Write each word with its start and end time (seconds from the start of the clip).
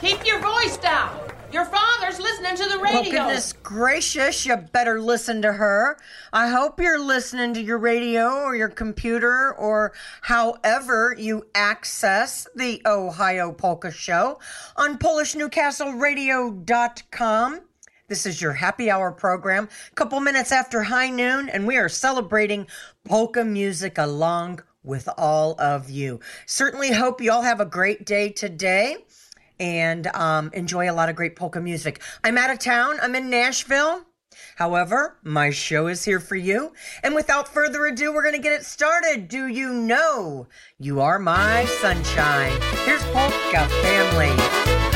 Keep 0.00 0.26
your 0.26 0.40
voice 0.40 0.76
down. 0.78 1.18
Your 1.52 1.64
father's 1.64 2.20
listening 2.20 2.54
to 2.56 2.68
the 2.68 2.78
Well, 2.78 3.02
radio. 3.02 3.10
goodness 3.10 3.52
gracious, 3.52 4.46
you 4.46 4.56
better 4.56 5.00
listen 5.00 5.42
to 5.42 5.52
her. 5.52 5.98
I 6.32 6.46
hope 6.48 6.78
you're 6.80 7.04
listening 7.04 7.54
to 7.54 7.60
your 7.60 7.78
radio 7.78 8.28
or 8.36 8.54
your 8.54 8.68
computer 8.68 9.52
or 9.54 9.92
however 10.22 11.16
you 11.18 11.44
access 11.56 12.46
the 12.54 12.80
Ohio 12.86 13.50
Polka 13.52 13.90
Show 13.90 14.38
on 14.76 14.96
PolishNewcastleRadio.com. 14.98 17.60
This 18.06 18.26
is 18.26 18.40
your 18.40 18.52
happy 18.52 18.88
hour 18.90 19.10
program, 19.10 19.68
a 19.90 19.94
couple 19.94 20.20
minutes 20.20 20.52
after 20.52 20.84
high 20.84 21.10
noon, 21.10 21.48
and 21.48 21.66
we 21.66 21.76
are 21.76 21.88
celebrating 21.88 22.68
polka 23.04 23.44
music 23.44 23.98
along 23.98 24.62
with 24.82 25.08
all 25.18 25.60
of 25.60 25.90
you. 25.90 26.18
Certainly 26.46 26.92
hope 26.92 27.20
you 27.20 27.30
all 27.32 27.42
have 27.42 27.60
a 27.60 27.66
great 27.66 28.06
day 28.06 28.30
today 28.30 28.96
and 29.60 30.08
um, 30.08 30.50
enjoy 30.54 30.90
a 30.90 30.94
lot 30.94 31.08
of 31.08 31.14
great 31.14 31.36
polka 31.36 31.60
music. 31.60 32.02
I'm 32.24 32.36
out 32.36 32.50
of 32.50 32.58
town. 32.58 32.96
I'm 33.00 33.14
in 33.14 33.30
Nashville. 33.30 34.06
However, 34.56 35.18
my 35.22 35.50
show 35.50 35.86
is 35.86 36.04
here 36.04 36.20
for 36.20 36.36
you. 36.36 36.72
And 37.02 37.14
without 37.14 37.48
further 37.48 37.86
ado, 37.86 38.12
we're 38.12 38.22
going 38.22 38.34
to 38.34 38.40
get 38.40 38.58
it 38.58 38.64
started. 38.64 39.28
Do 39.28 39.46
you 39.46 39.72
know 39.72 40.48
you 40.78 41.00
are 41.00 41.18
my 41.18 41.64
sunshine? 41.80 42.58
Here's 42.84 43.04
Polka 43.06 43.68
Family. 43.82 44.89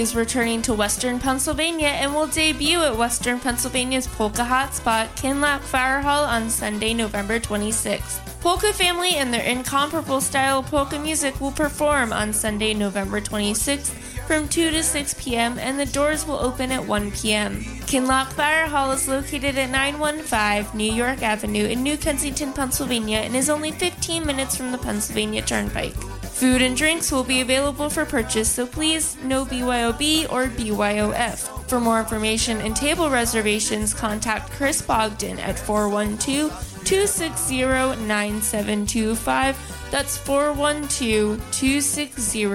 is 0.00 0.16
returning 0.16 0.62
to 0.62 0.72
Western 0.72 1.18
Pennsylvania 1.18 1.88
and 1.88 2.14
will 2.14 2.26
debut 2.26 2.80
at 2.80 2.96
Western 2.96 3.38
Pennsylvania's 3.38 4.06
Polka 4.06 4.42
Hotspot, 4.42 5.14
Kinloch 5.14 5.60
Fire 5.60 6.00
Hall 6.00 6.24
on 6.24 6.48
Sunday, 6.48 6.94
November 6.94 7.38
26th. 7.38 8.40
Polka 8.40 8.72
Family 8.72 9.16
and 9.16 9.32
their 9.32 9.44
incomparable 9.44 10.22
style 10.22 10.60
of 10.60 10.66
polka 10.66 10.98
music 10.98 11.38
will 11.40 11.52
perform 11.52 12.12
on 12.12 12.32
Sunday, 12.32 12.72
November 12.72 13.20
26th 13.20 13.90
from 14.26 14.48
2 14.48 14.70
to 14.70 14.82
6 14.82 15.14
p.m. 15.14 15.58
and 15.58 15.78
the 15.78 15.86
doors 15.86 16.26
will 16.26 16.38
open 16.38 16.72
at 16.72 16.86
1 16.86 17.10
p.m. 17.10 17.56
Kinloch 17.86 18.32
Fire 18.32 18.66
Hall 18.66 18.92
is 18.92 19.06
located 19.06 19.58
at 19.58 19.70
915 19.70 20.78
New 20.78 20.92
York 20.92 21.22
Avenue 21.22 21.66
in 21.66 21.82
New 21.82 21.98
Kensington, 21.98 22.52
Pennsylvania 22.52 23.18
and 23.18 23.36
is 23.36 23.50
only 23.50 23.72
15 23.72 24.24
minutes 24.24 24.56
from 24.56 24.72
the 24.72 24.78
Pennsylvania 24.78 25.42
Turnpike. 25.42 26.09
Food 26.40 26.62
and 26.62 26.74
drinks 26.74 27.12
will 27.12 27.22
be 27.22 27.42
available 27.42 27.90
for 27.90 28.06
purchase, 28.06 28.50
so 28.50 28.66
please 28.66 29.14
no 29.22 29.44
BYOB 29.44 30.32
or 30.32 30.46
BYOF. 30.46 31.68
For 31.68 31.78
more 31.78 32.00
information 32.00 32.62
and 32.62 32.74
table 32.74 33.10
reservations, 33.10 33.92
contact 33.92 34.50
Chris 34.52 34.80
Bogdan 34.80 35.38
at 35.38 35.58
412 35.58 36.50
260 36.86 38.06
9725. 38.06 39.88
That's 39.90 40.16
412 40.16 41.36
260 41.52 42.46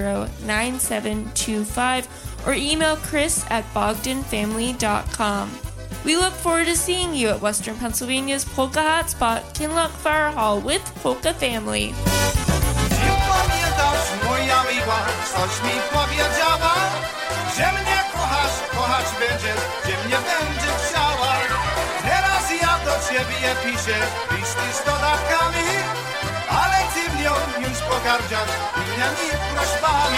9725. 0.47 2.07
Or 2.47 2.53
email 2.55 2.95
chris 2.95 3.45
at 3.51 3.65
bogdanfamily.com. 3.75 5.51
We 6.03 6.17
look 6.17 6.33
forward 6.33 6.65
to 6.65 6.75
seeing 6.75 7.13
you 7.13 7.29
at 7.29 7.39
Western 7.39 7.77
Pennsylvania's 7.77 8.45
Polka 8.45 8.79
Hotspot, 8.79 9.53
Kinloch 9.53 9.91
Fire 9.91 10.31
Hall 10.31 10.59
with 10.59 10.81
Polka 11.03 11.35
Family. 11.35 11.93
Coś 14.65 15.61
mi 15.63 15.79
powiedziała? 15.93 16.73
Że 17.57 17.71
mnie 17.71 18.03
kochasz, 18.13 18.55
kochać 18.75 19.05
będziesz, 19.19 19.61
że 19.85 20.05
mnie 20.05 20.17
będziesz 20.17 20.89
chciała. 20.89 21.33
Teraz 22.01 22.61
ja 22.61 22.79
do 22.85 22.95
ciebie 23.07 23.55
piszę 23.63 23.97
listy 24.31 24.73
z 24.73 24.85
dodatkami, 24.85 25.67
ale 26.49 26.77
ty 26.93 27.15
mnie 27.15 27.29
już 27.69 27.79
pogardziasz 27.79 28.49
innymi 28.77 29.29
prośbami. 29.53 30.14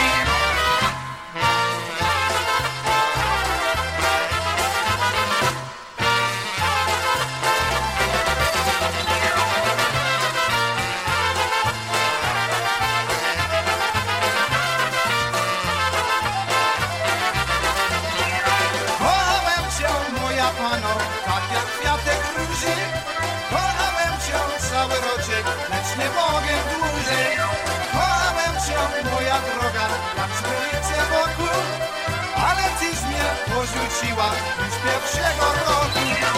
Pierwszego 34.87 35.45
roku. 35.53 36.36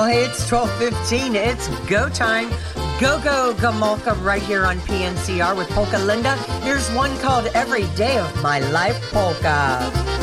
Well, 0.00 0.08
hey, 0.08 0.24
it's 0.24 0.48
12:15. 0.48 1.34
It's 1.34 1.68
go 1.84 2.08
time. 2.08 2.48
Go 2.98 3.20
go 3.20 3.52
Gamalka 3.58 4.18
right 4.24 4.40
here 4.40 4.64
on 4.64 4.78
PNCR 4.78 5.54
with 5.54 5.68
Polka 5.68 5.98
Linda. 5.98 6.36
Here's 6.64 6.90
one 6.92 7.14
called 7.18 7.50
Every 7.52 7.84
Day 7.96 8.16
of 8.16 8.42
My 8.42 8.60
Life 8.70 8.98
Polka. 9.12 10.19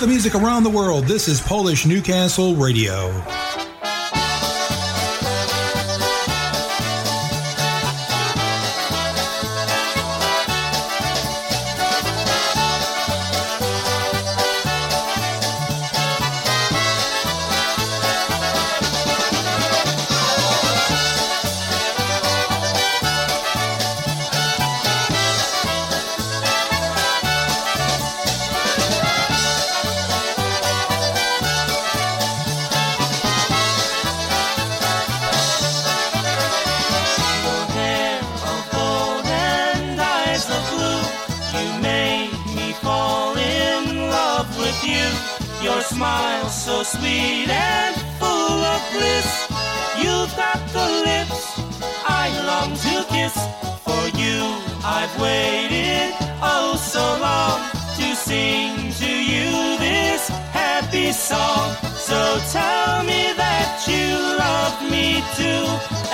Polka 0.00 0.10
music 0.10 0.34
around 0.34 0.62
the 0.62 0.70
world, 0.70 1.04
this 1.04 1.28
is 1.28 1.42
Polish 1.42 1.84
Newcastle 1.84 2.54
Radio. 2.56 3.39
Sweet 46.90 47.48
and 47.48 47.94
full 48.18 48.60
of 48.74 48.80
bliss. 48.92 49.30
You've 50.02 50.34
got 50.36 50.58
the 50.76 50.86
lips 51.06 51.40
I 52.02 52.26
long 52.50 52.70
to 52.84 52.94
kiss. 53.14 53.36
For 53.86 54.04
you, 54.22 54.38
I've 54.98 55.14
waited 55.20 56.10
oh 56.42 56.74
so 56.76 57.04
long 57.28 57.58
to 57.98 58.06
sing 58.16 58.92
to 59.02 59.12
you 59.32 59.50
this 59.78 60.28
happy 60.50 61.12
song. 61.12 61.76
So 62.08 62.18
tell 62.50 63.04
me 63.04 63.22
that 63.42 63.86
you 63.86 64.08
love 64.46 64.76
me 64.94 65.22
too 65.38 65.64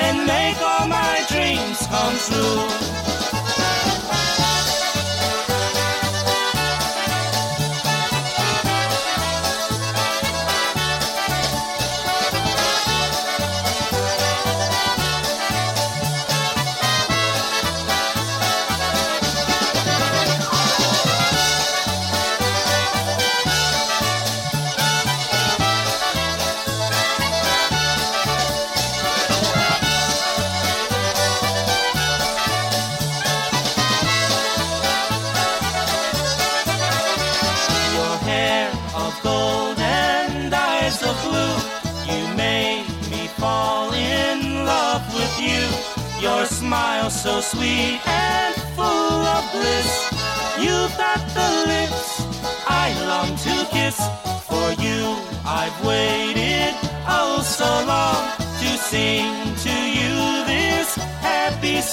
and 0.04 0.26
make 0.26 0.58
all 0.60 0.86
my 0.86 1.24
dreams 1.32 1.78
come 1.92 2.16
true. 2.28 3.25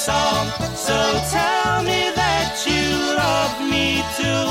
Song. 0.04 0.48
So 0.76 0.98
tell 1.32 1.82
me 1.82 2.12
that 2.12 2.52
you 2.68 2.92
love 3.16 3.56
me 3.72 4.04
too 4.20 4.44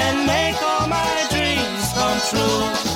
and 0.00 0.24
make 0.26 0.56
all 0.62 0.88
my 0.88 1.12
dreams 1.28 1.92
come 1.92 2.20
true. 2.30 2.93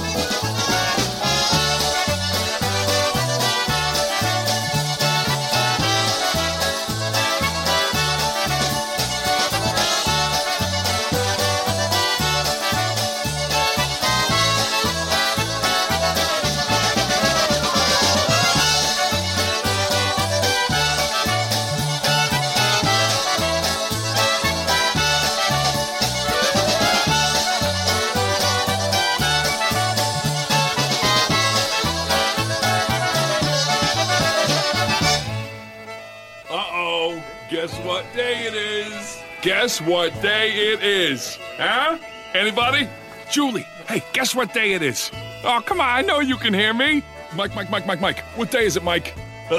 Guess 39.49 39.81
what 39.81 40.13
day 40.21 40.51
it 40.51 40.83
is? 40.83 41.39
Huh? 41.57 41.97
Anybody? 42.35 42.87
Julie, 43.31 43.65
hey, 43.87 44.03
guess 44.13 44.35
what 44.35 44.53
day 44.53 44.75
it 44.75 44.83
is? 44.83 45.11
Oh, 45.43 45.63
come 45.65 45.81
on, 45.81 45.89
I 45.89 46.03
know 46.03 46.21
you 46.21 46.37
can 46.37 46.53
hear 46.53 46.75
me. 46.75 47.03
Mike, 47.35 47.55
Mike, 47.55 47.71
Mike, 47.71 47.87
Mike, 47.87 47.99
Mike. 47.99 48.19
What 48.37 48.51
day 48.51 48.67
is 48.67 48.77
it, 48.77 48.83
Mike? 48.83 49.15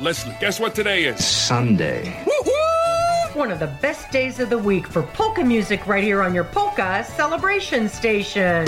Leslie, 0.00 0.36
guess 0.38 0.60
what 0.60 0.76
today 0.76 1.06
is? 1.06 1.26
Sunday. 1.26 2.22
One 3.34 3.50
of 3.50 3.58
the 3.58 3.76
best 3.82 4.12
days 4.12 4.38
of 4.38 4.48
the 4.48 4.58
week 4.58 4.86
for 4.86 5.02
polka 5.02 5.42
music 5.42 5.88
right 5.88 6.04
here 6.04 6.22
on 6.22 6.32
your 6.32 6.44
polka 6.44 7.04
celebration 7.04 7.88
station. 7.88 8.64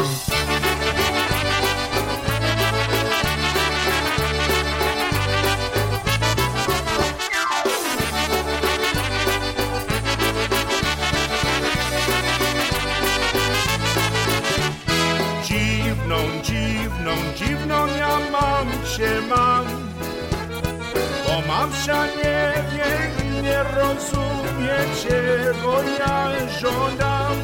Czego 25.02 25.82
ja 25.98 26.32
żądam. 26.60 27.36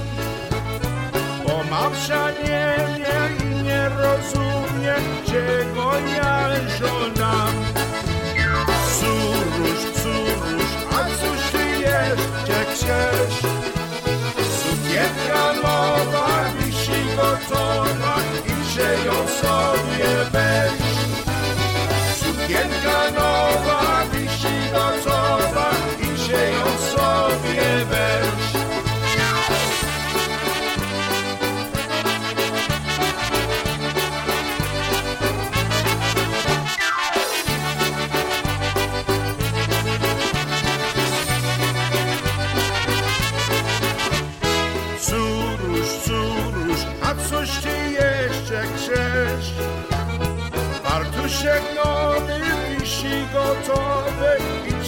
Bo 1.47 1.65
mamsia 1.71 2.31
nie 2.31 2.77
wie 2.97 3.47
i 3.47 3.63
nie 3.63 3.89
rozumie 3.89 4.95
czego 5.27 5.93
ja 6.17 6.49
żądam 6.79 7.66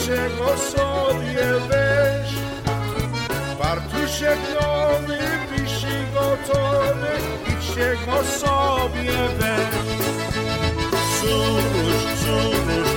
partuszek 0.08 0.40
osodje 0.40 1.46
weź 1.68 2.30
Partuszek 3.58 4.38
nowy, 4.60 5.18
wisi 5.50 5.96
gotowy 6.14 7.08
Idź 7.48 7.64
się 7.74 7.96
sobie 8.40 9.12
weź 9.38 9.88
Cóż, 11.20 12.20
cóż 12.20 12.87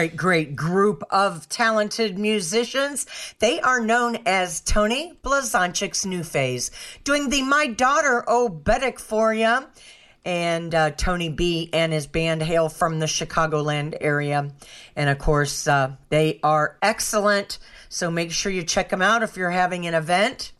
great, 0.00 0.16
great 0.16 0.56
group 0.56 1.04
of 1.10 1.46
talented 1.50 2.18
musicians. 2.18 3.04
They 3.38 3.60
are 3.60 3.80
known 3.80 4.16
as 4.24 4.62
Tony 4.62 5.12
Blazonczyk's 5.22 6.06
New 6.06 6.22
Phase, 6.22 6.70
doing 7.04 7.28
the 7.28 7.42
My 7.42 7.66
Daughter 7.66 8.24
Obetic 8.26 8.98
for 8.98 9.34
you. 9.34 9.58
And 10.24 10.74
uh, 10.74 10.92
Tony 10.92 11.28
B 11.28 11.68
and 11.74 11.92
his 11.92 12.06
band 12.06 12.42
hail 12.42 12.70
from 12.70 12.98
the 12.98 13.04
Chicagoland 13.04 13.94
area. 14.00 14.50
And 14.96 15.10
of 15.10 15.18
course, 15.18 15.68
uh, 15.68 15.96
they 16.08 16.40
are 16.42 16.78
excellent. 16.80 17.58
So 17.90 18.10
make 18.10 18.30
sure 18.32 18.50
you 18.50 18.62
check 18.62 18.88
them 18.88 19.02
out 19.02 19.22
if 19.22 19.36
you're 19.36 19.50
having 19.50 19.86
an 19.86 19.92
event. 19.92 20.52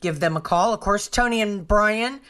Give 0.00 0.20
them 0.20 0.36
a 0.36 0.42
call. 0.42 0.74
Of 0.74 0.80
course, 0.80 1.08
Tony 1.08 1.40
and 1.40 1.66
Brian 1.66 2.20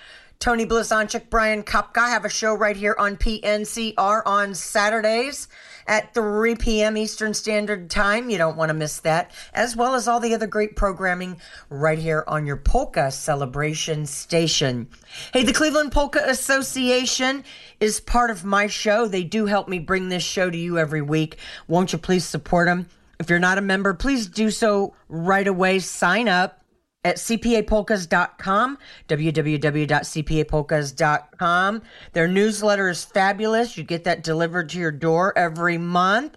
Tony 0.43 0.67
Blazonczyk, 0.67 1.31
Brian 1.31 1.63
Kopka 1.63 2.09
have 2.09 2.25
a 2.25 2.29
show 2.29 2.53
right 2.53 2.77
here 2.77 2.97
on 2.99 3.17
PNCR 3.17 4.23
on 4.27 4.57
Saturdays 4.57 5.47
at 5.87 6.13
3 6.15 6.57
p.m. 6.57 6.97
Eastern 6.97 7.33
Standard 7.33 7.89
Time. 7.89 8.29
You 8.29 8.39
don't 8.39 8.57
want 8.57 8.71
to 8.71 8.75
miss 8.75 8.99
that, 9.03 9.31
as 9.55 9.77
well 9.77 9.95
as 9.95 10.09
all 10.09 10.19
the 10.19 10.35
other 10.35 10.49
great 10.49 10.75
programming 10.75 11.37
right 11.71 11.97
here 11.97 12.25
on 12.27 12.45
your 12.45 12.57
Polka 12.57 13.13
Celebration 13.13 14.05
station. 14.05 14.89
Hey, 15.33 15.45
the 15.45 15.53
Cleveland 15.53 15.93
Polka 15.93 16.25
Association 16.27 17.45
is 17.79 18.01
part 18.01 18.31
of 18.31 18.45
my 18.45 18.67
show. 18.67 19.07
They 19.07 19.23
do 19.23 19.47
help 19.47 19.69
me 19.69 19.79
bring 19.79 20.09
this 20.09 20.25
show 20.25 20.51
to 20.51 20.59
you 20.59 20.77
every 20.77 21.03
week. 21.03 21.37
Won't 21.69 21.93
you 21.93 22.01
please 22.01 22.25
support 22.25 22.67
them? 22.67 22.89
If 23.21 23.31
you're 23.31 23.39
not 23.39 23.59
a 23.59 23.63
member, 23.63 23.95
please 23.95 24.27
do 24.27 24.51
so 24.51 24.97
right 25.09 25.47
away. 25.47 25.79
Sign 25.79 26.27
up 26.27 26.62
at 27.05 27.17
cpapolkas.com, 27.17 28.79
www.cpapolkas.com. 29.09 31.83
Their 32.13 32.29
newsletter 32.29 32.89
is 32.89 33.05
fabulous. 33.05 33.77
You 33.77 33.83
get 33.85 34.05
that 34.05 34.23
delivered 34.23 34.69
to 34.71 34.79
your 34.79 34.93
door 34.93 35.37
every 35.37 35.79
month. 35.79 36.37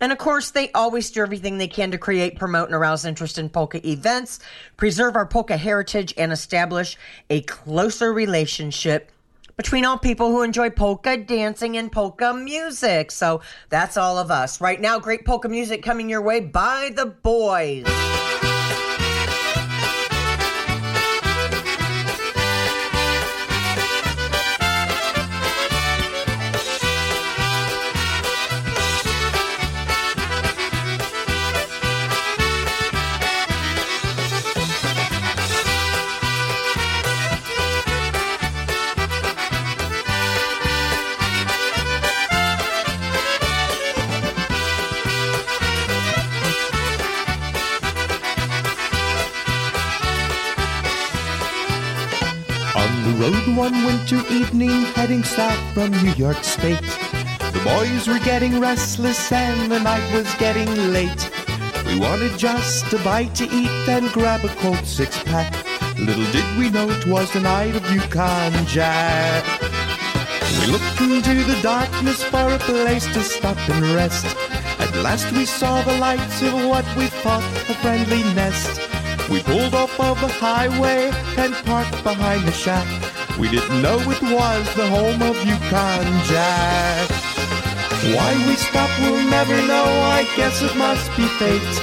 And 0.00 0.12
of 0.12 0.18
course, 0.18 0.52
they 0.52 0.70
always 0.72 1.10
do 1.10 1.22
everything 1.22 1.58
they 1.58 1.66
can 1.66 1.90
to 1.90 1.98
create, 1.98 2.38
promote, 2.38 2.68
and 2.68 2.74
arouse 2.74 3.04
interest 3.04 3.36
in 3.36 3.48
polka 3.48 3.84
events, 3.86 4.38
preserve 4.76 5.16
our 5.16 5.26
polka 5.26 5.56
heritage, 5.56 6.14
and 6.16 6.30
establish 6.30 6.96
a 7.30 7.40
closer 7.42 8.12
relationship 8.12 9.10
between 9.56 9.84
all 9.84 9.98
people 9.98 10.30
who 10.30 10.42
enjoy 10.42 10.70
polka 10.70 11.16
dancing 11.16 11.76
and 11.76 11.90
polka 11.90 12.32
music. 12.32 13.10
So 13.10 13.40
that's 13.70 13.96
all 13.96 14.16
of 14.16 14.30
us. 14.30 14.60
Right 14.60 14.80
now, 14.80 15.00
great 15.00 15.24
polka 15.24 15.48
music 15.48 15.82
coming 15.82 16.08
your 16.08 16.22
way 16.22 16.38
by 16.38 16.92
the 16.94 17.06
boys. 17.06 17.84
One 53.58 53.84
winter 53.84 54.22
evening, 54.30 54.84
heading 54.94 55.24
south 55.24 55.58
from 55.74 55.90
New 55.90 56.12
York 56.12 56.44
State. 56.44 56.80
The 56.80 57.60
boys 57.64 58.06
were 58.06 58.20
getting 58.20 58.60
restless 58.60 59.32
and 59.32 59.72
the 59.72 59.80
night 59.80 60.14
was 60.14 60.32
getting 60.36 60.70
late. 60.92 61.28
We 61.84 61.98
wanted 61.98 62.38
just 62.38 62.92
a 62.92 62.98
bite 62.98 63.34
to 63.34 63.46
eat 63.46 63.88
and 63.88 64.12
grab 64.12 64.44
a 64.44 64.48
cold 64.62 64.86
six 64.86 65.20
pack. 65.24 65.52
Little 65.98 66.30
did 66.30 66.46
we 66.56 66.70
know 66.70 66.88
'twas 67.00 67.32
the 67.32 67.40
night 67.40 67.74
of 67.74 67.82
Yukon 67.90 68.52
Jack. 68.66 69.44
We 70.60 70.66
looked 70.70 71.00
into 71.00 71.42
the 71.42 71.60
darkness 71.60 72.22
for 72.22 72.52
a 72.52 72.60
place 72.60 73.06
to 73.12 73.24
stop 73.24 73.58
and 73.68 73.86
rest. 73.90 74.26
At 74.78 74.94
last 75.02 75.32
we 75.32 75.44
saw 75.44 75.82
the 75.82 75.98
lights 75.98 76.42
of 76.42 76.54
what 76.64 76.86
we 76.96 77.08
thought 77.08 77.42
a 77.68 77.74
friendly 77.82 78.22
nest. 78.34 78.80
We 79.28 79.42
pulled 79.42 79.74
off 79.74 79.98
of 79.98 80.20
the 80.20 80.28
highway 80.28 81.10
and 81.36 81.54
parked 81.66 82.04
behind 82.04 82.46
the 82.46 82.52
shack. 82.52 82.86
We 83.38 83.48
didn't 83.48 83.82
know 83.82 84.00
it 84.00 84.20
was 84.20 84.74
the 84.74 84.88
home 84.88 85.22
of 85.22 85.36
Yukon 85.46 86.06
Jack. 86.24 87.08
Why 88.14 88.34
we 88.48 88.56
stopped, 88.56 88.98
we'll 88.98 89.30
never 89.30 89.54
know. 89.66 89.86
I 90.10 90.26
guess 90.34 90.60
it 90.60 90.74
must 90.76 91.08
be 91.16 91.24
fate 91.38 91.74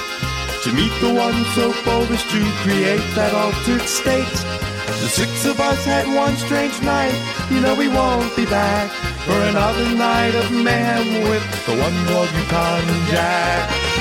to 0.63 0.73
meet 0.73 0.91
the 0.99 1.13
one 1.13 1.45
so 1.55 1.71
foolish 1.71 2.23
to 2.23 2.41
create 2.63 3.05
that 3.15 3.33
altered 3.33 3.87
state. 3.87 4.35
The 4.99 5.07
six 5.07 5.45
of 5.45 5.61
us 5.61 5.85
had 5.85 6.13
one 6.13 6.35
strange 6.35 6.81
night. 6.81 7.15
You 7.49 7.61
know 7.61 7.73
we 7.73 7.87
won't 7.87 8.35
be 8.35 8.45
back 8.45 8.91
for 9.23 9.39
another 9.47 9.95
night 9.95 10.35
of 10.35 10.51
mayhem 10.51 11.29
with 11.29 11.65
the 11.65 11.77
one 11.79 11.95
called 12.07 12.29
Yukon 12.35 12.83
Jack. 13.07 13.94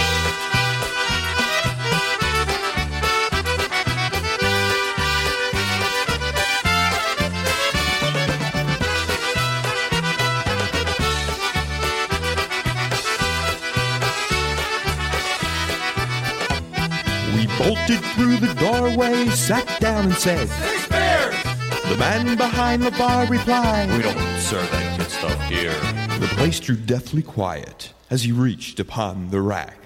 Bolted 17.94 18.10
through 18.12 18.36
the 18.36 18.54
doorway, 18.54 19.26
sat 19.28 19.80
down 19.80 20.06
and 20.06 20.14
said, 20.14 20.48
Six! 20.48 21.88
The 21.88 21.96
man 21.98 22.36
behind 22.36 22.82
the 22.82 22.90
bar 22.92 23.26
replied, 23.26 23.90
We 23.96 24.02
don't 24.02 24.40
serve 24.40 24.70
that 24.70 24.98
good 24.98 25.10
stuff 25.10 25.40
here. 25.48 25.72
The 26.18 26.26
place 26.34 26.60
grew 26.60 26.76
deathly 26.76 27.22
quiet 27.22 27.92
as 28.10 28.22
he 28.22 28.32
reached 28.32 28.80
upon 28.80 29.30
the 29.30 29.40
rack. 29.40 29.76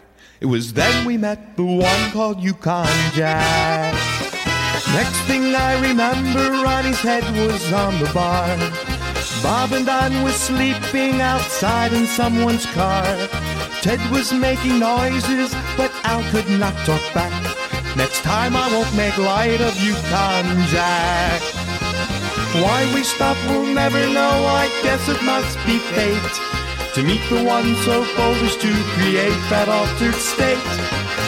It 0.41 0.47
was 0.47 0.73
then 0.73 1.05
we 1.05 1.17
met 1.17 1.57
the 1.57 1.65
one 1.65 2.11
called 2.13 2.41
Yukon 2.41 2.87
Jack. 3.13 3.95
Next 4.93 5.21
thing 5.23 5.55
I 5.55 5.81
remember, 5.81 6.63
Ronnie's 6.63 7.01
head 7.01 7.25
was 7.37 7.73
on 7.73 7.99
the 7.99 8.11
bar. 8.15 8.57
Bob 9.43 9.73
and 9.73 9.87
Don 9.87 10.23
was 10.23 10.35
sleeping 10.35 11.21
outside 11.21 11.93
in 11.93 12.07
someone's 12.07 12.67
car. 12.67 13.05
Ted 13.83 14.01
was 14.11 14.33
making 14.33 14.79
noises, 14.79 15.55
but 15.77 15.93
Al 16.05 16.23
could 16.31 16.49
not 16.59 16.75
talk. 16.87 16.98
Next 18.19 18.35
time 18.35 18.57
I 18.57 18.67
won't 18.75 18.97
make 18.97 19.17
light 19.17 19.61
of 19.61 19.79
Yukon 19.79 20.67
Jack. 20.67 21.41
Why 22.59 22.91
we 22.93 23.05
stopped, 23.05 23.39
we'll 23.47 23.73
never 23.73 24.01
know. 24.11 24.35
I 24.43 24.67
guess 24.83 25.09
it 25.09 25.23
must 25.23 25.55
be 25.65 25.79
fate 25.79 26.35
to 26.95 27.03
meet 27.05 27.23
the 27.31 27.45
one 27.45 27.77
so 27.87 28.03
bold 28.17 28.43
as 28.43 28.57
to 28.57 28.75
create 28.99 29.39
that 29.55 29.69
altered 29.69 30.19
state. 30.19 30.59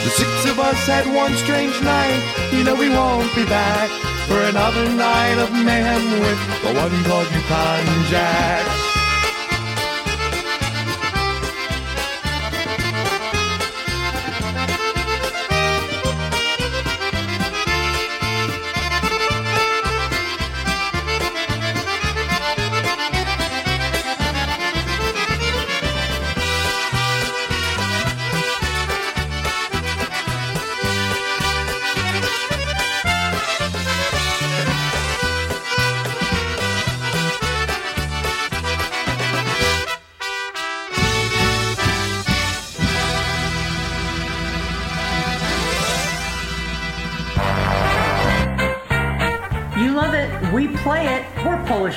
The 0.02 0.10
six 0.10 0.50
of 0.50 0.58
us 0.58 0.84
had 0.88 1.06
one 1.14 1.36
strange 1.36 1.80
night. 1.80 2.26
You 2.50 2.64
know 2.64 2.74
we 2.74 2.88
won't 2.88 3.32
be 3.36 3.44
back 3.44 3.88
for 4.26 4.42
another 4.42 4.90
night 4.90 5.38
of 5.38 5.52
mayhem 5.52 6.18
with 6.18 6.40
the 6.66 6.74
one 6.74 7.04
called 7.06 7.30
Yukon 7.30 7.86
Jack. 8.10 8.99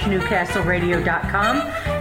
We're 0.06 0.74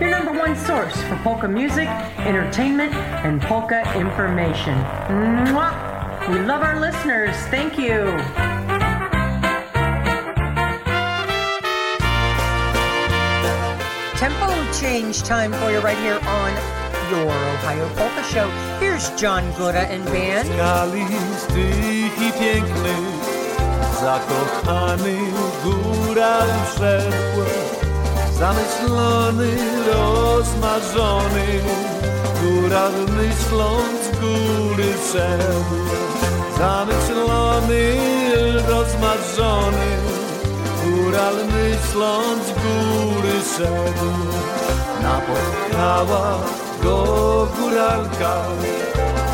your 0.00 0.10
number 0.10 0.32
one 0.32 0.56
source 0.56 1.00
for 1.02 1.16
polka 1.22 1.46
music, 1.46 1.88
entertainment, 2.18 2.92
and 3.24 3.40
polka 3.40 3.80
information. 3.96 4.74
Mwah! 5.08 6.28
We 6.28 6.40
love 6.40 6.62
our 6.62 6.80
listeners. 6.80 7.36
Thank 7.46 7.78
you. 7.78 8.18
Tempo 14.18 14.72
change 14.72 15.22
time 15.22 15.52
for 15.52 15.70
you 15.70 15.78
right 15.80 15.98
here 15.98 16.18
on 16.26 16.52
your 17.10 17.30
Ohio 17.30 17.88
Polka 17.94 18.22
Show. 18.24 18.48
Here's 18.80 19.10
John 19.10 19.44
Gora 19.56 19.82
and 19.82 20.04
band. 20.06 20.48
Skalistych 20.48 22.38
piękny, 22.38 22.94
zakochany 24.00 25.18
góra 25.64 26.38
wszedł, 26.66 27.71
zamyślony, 28.42 29.56
rozmarzony, 29.92 31.46
góra 32.42 32.90
myśląc 32.90 34.00
góry 34.20 34.92
szedł, 35.12 35.74
zamyślony, 36.58 37.82
rozmarzony, 38.68 39.88
góral 40.84 41.34
myśląc 41.34 42.44
góry 42.62 43.36
szedł, 43.56 44.10
napotkała 45.02 46.38
go 46.82 47.48
góralka, 47.58 48.44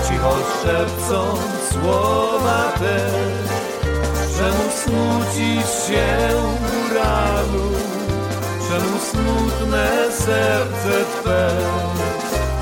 cicho 0.09 0.37
szepcąc 0.63 1.41
słowa 1.73 2.73
te, 2.79 3.11
czemu 4.37 4.65
smucisz 4.83 5.87
się 5.87 6.29
góralu, 6.71 7.98
czemu 8.69 8.99
smutne 8.99 10.13
serce 10.13 11.05
twe, 11.21 11.49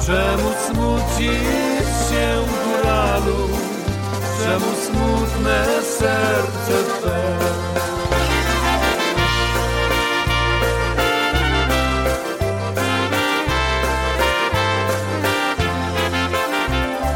czemu 0.06 0.50
smucisz 0.66 2.10
się 2.10 2.28
góralu, 2.64 3.48
czemu 4.42 4.66
smutne 4.86 5.64
serce 5.82 6.76
Twe? 7.00 7.22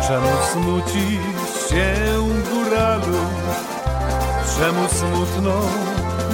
Czemu 0.06 0.28
smucisz 0.52 1.68
się 1.70 1.94
góralu? 2.52 3.20
Czemu 4.58 4.88
smutną 4.88 5.60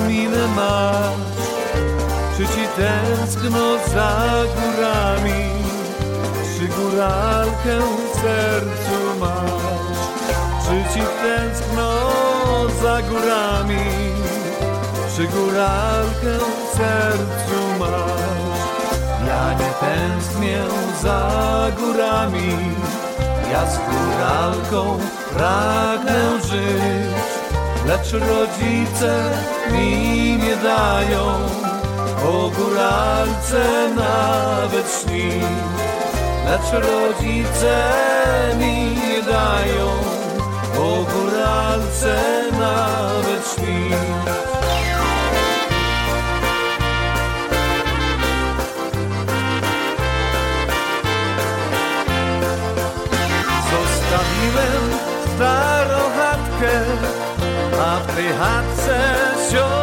minę 0.08 0.46
masz? 0.56 1.45
Czy 2.36 2.46
ci 2.46 2.66
tęskno 2.76 3.78
za 3.94 4.26
górami? 4.56 5.44
Czy 6.58 6.68
góralkę 6.68 7.78
w 7.78 8.14
sercu 8.14 9.20
masz? 9.20 9.98
Czy 10.64 10.94
ci 10.94 11.00
tęskno 11.00 11.90
za 12.82 13.02
górami? 13.02 13.84
Czy 15.16 15.24
góralkę 15.24 16.32
w 16.72 16.76
sercu 16.76 17.78
masz? 17.78 18.36
Ja 19.26 19.52
nie 19.52 19.70
tęsknię 19.80 20.62
za 21.02 21.30
górami, 21.78 22.56
ja 23.52 23.70
z 23.70 23.78
góralką 23.78 24.98
pragnę 25.34 26.40
żyć, 26.42 27.16
lecz 27.86 28.12
rodzice 28.12 29.30
mi 29.72 30.38
nie 30.42 30.56
dają 30.56 31.65
o 32.28 32.50
góralce 32.50 33.88
nawet 33.96 34.86
śnić, 35.02 35.44
lecz 36.44 36.84
rodzice 36.84 37.76
mi 38.58 38.96
dają 39.26 39.86
o 40.78 41.04
góralce 41.12 42.16
nawet 42.58 43.54
śnić. 43.54 43.96
Zostawiłem 53.70 54.84
starą 55.34 55.98
chatkę, 56.16 56.80
a 57.80 57.96
w 58.00 58.14
tej 58.16 58.28
chatce 58.28 58.96
siostry 59.50 59.75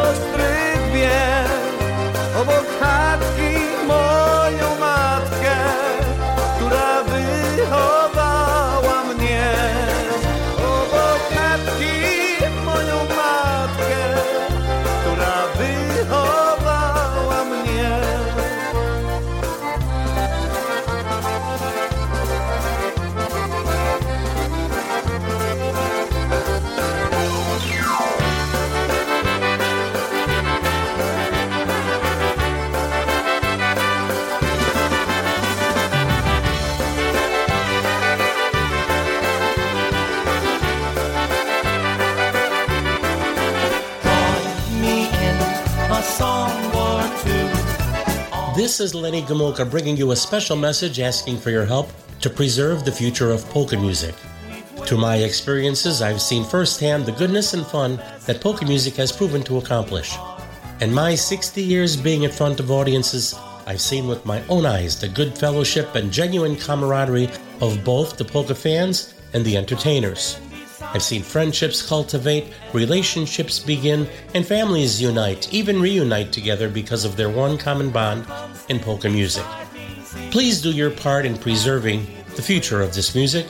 This 48.74 48.92
is 48.92 48.94
Lenny 48.96 49.22
Gomulka 49.22 49.70
bringing 49.70 49.96
you 49.96 50.10
a 50.10 50.16
special 50.16 50.56
message 50.56 50.98
asking 50.98 51.38
for 51.38 51.50
your 51.50 51.64
help 51.64 51.88
to 52.20 52.28
preserve 52.28 52.84
the 52.84 52.90
future 52.90 53.30
of 53.30 53.48
polka 53.50 53.76
music. 53.76 54.16
Through 54.84 54.98
my 54.98 55.18
experiences, 55.18 56.02
I've 56.02 56.20
seen 56.20 56.42
firsthand 56.42 57.06
the 57.06 57.12
goodness 57.12 57.54
and 57.54 57.64
fun 57.64 58.02
that 58.26 58.40
polka 58.40 58.64
music 58.64 58.96
has 58.96 59.12
proven 59.12 59.44
to 59.44 59.58
accomplish. 59.58 60.16
In 60.80 60.92
my 60.92 61.14
60 61.14 61.62
years 61.62 61.96
being 61.96 62.24
in 62.24 62.32
front 62.32 62.58
of 62.58 62.72
audiences, 62.72 63.38
I've 63.64 63.80
seen 63.80 64.08
with 64.08 64.26
my 64.26 64.42
own 64.48 64.66
eyes 64.66 65.00
the 65.00 65.06
good 65.06 65.38
fellowship 65.38 65.94
and 65.94 66.10
genuine 66.10 66.56
camaraderie 66.56 67.30
of 67.60 67.84
both 67.84 68.16
the 68.16 68.24
polka 68.24 68.56
fans 68.56 69.14
and 69.34 69.44
the 69.44 69.56
entertainers. 69.56 70.40
I've 70.80 71.02
seen 71.04 71.22
friendships 71.22 71.80
cultivate, 71.80 72.52
relationships 72.72 73.60
begin, 73.60 74.08
and 74.34 74.44
families 74.44 75.00
unite, 75.00 75.52
even 75.52 75.80
reunite 75.80 76.32
together 76.32 76.68
because 76.68 77.04
of 77.04 77.16
their 77.16 77.30
one 77.30 77.56
common 77.56 77.90
bond 77.90 78.26
in 78.68 78.78
polka 78.78 79.08
music. 79.08 79.44
Please 80.30 80.60
do 80.60 80.70
your 80.70 80.90
part 80.90 81.26
in 81.26 81.36
preserving 81.36 82.06
the 82.36 82.42
future 82.42 82.80
of 82.80 82.94
this 82.94 83.14
music. 83.14 83.46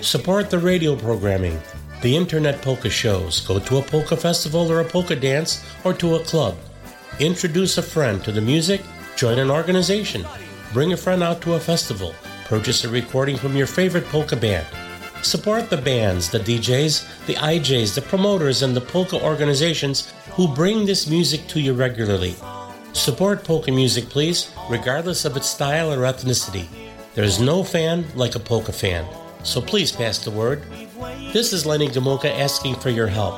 Support 0.00 0.50
the 0.50 0.58
radio 0.58 0.94
programming, 0.96 1.58
the 2.02 2.16
internet 2.16 2.62
polka 2.62 2.90
shows, 2.90 3.40
go 3.40 3.58
to 3.58 3.78
a 3.78 3.82
polka 3.82 4.16
festival 4.16 4.70
or 4.70 4.80
a 4.80 4.84
polka 4.84 5.16
dance, 5.16 5.64
or 5.84 5.94
to 5.94 6.16
a 6.16 6.24
club. 6.24 6.56
Introduce 7.18 7.78
a 7.78 7.82
friend 7.82 8.22
to 8.24 8.32
the 8.32 8.40
music, 8.40 8.82
join 9.16 9.38
an 9.38 9.50
organization, 9.50 10.26
bring 10.72 10.92
a 10.92 10.96
friend 10.96 11.22
out 11.22 11.40
to 11.42 11.54
a 11.54 11.60
festival, 11.60 12.14
purchase 12.44 12.84
a 12.84 12.88
recording 12.88 13.36
from 13.36 13.56
your 13.56 13.66
favorite 13.66 14.04
polka 14.06 14.36
band. 14.36 14.66
Support 15.22 15.70
the 15.70 15.78
bands, 15.78 16.30
the 16.30 16.38
DJs, 16.38 17.26
the 17.26 17.34
IJs, 17.34 17.94
the 17.94 18.02
promoters, 18.02 18.62
and 18.62 18.76
the 18.76 18.80
polka 18.82 19.20
organizations 19.22 20.12
who 20.32 20.46
bring 20.54 20.84
this 20.84 21.08
music 21.08 21.46
to 21.48 21.60
you 21.60 21.72
regularly. 21.72 22.36
Support 22.96 23.44
polka 23.44 23.70
music, 23.70 24.08
please, 24.08 24.50
regardless 24.70 25.26
of 25.26 25.36
its 25.36 25.46
style 25.46 25.92
or 25.92 25.98
ethnicity. 25.98 26.66
There's 27.14 27.38
no 27.38 27.62
fan 27.62 28.06
like 28.14 28.34
a 28.34 28.40
polka 28.40 28.72
fan, 28.72 29.06
so 29.44 29.60
please 29.60 29.92
pass 29.92 30.18
the 30.18 30.30
word. 30.30 30.62
This 31.30 31.52
is 31.52 31.66
Lenny 31.66 31.88
Gomulka 31.88 32.30
asking 32.36 32.76
for 32.76 32.88
your 32.88 33.06
help. 33.06 33.34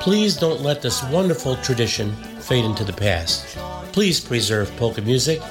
Please 0.00 0.34
don't 0.34 0.62
let 0.62 0.80
this 0.80 1.04
wonderful 1.04 1.56
tradition 1.56 2.12
fade 2.40 2.64
into 2.64 2.84
the 2.84 2.92
past. 2.94 3.58
Please 3.92 4.18
preserve 4.18 4.74
polka 4.78 5.02
music, 5.02 5.42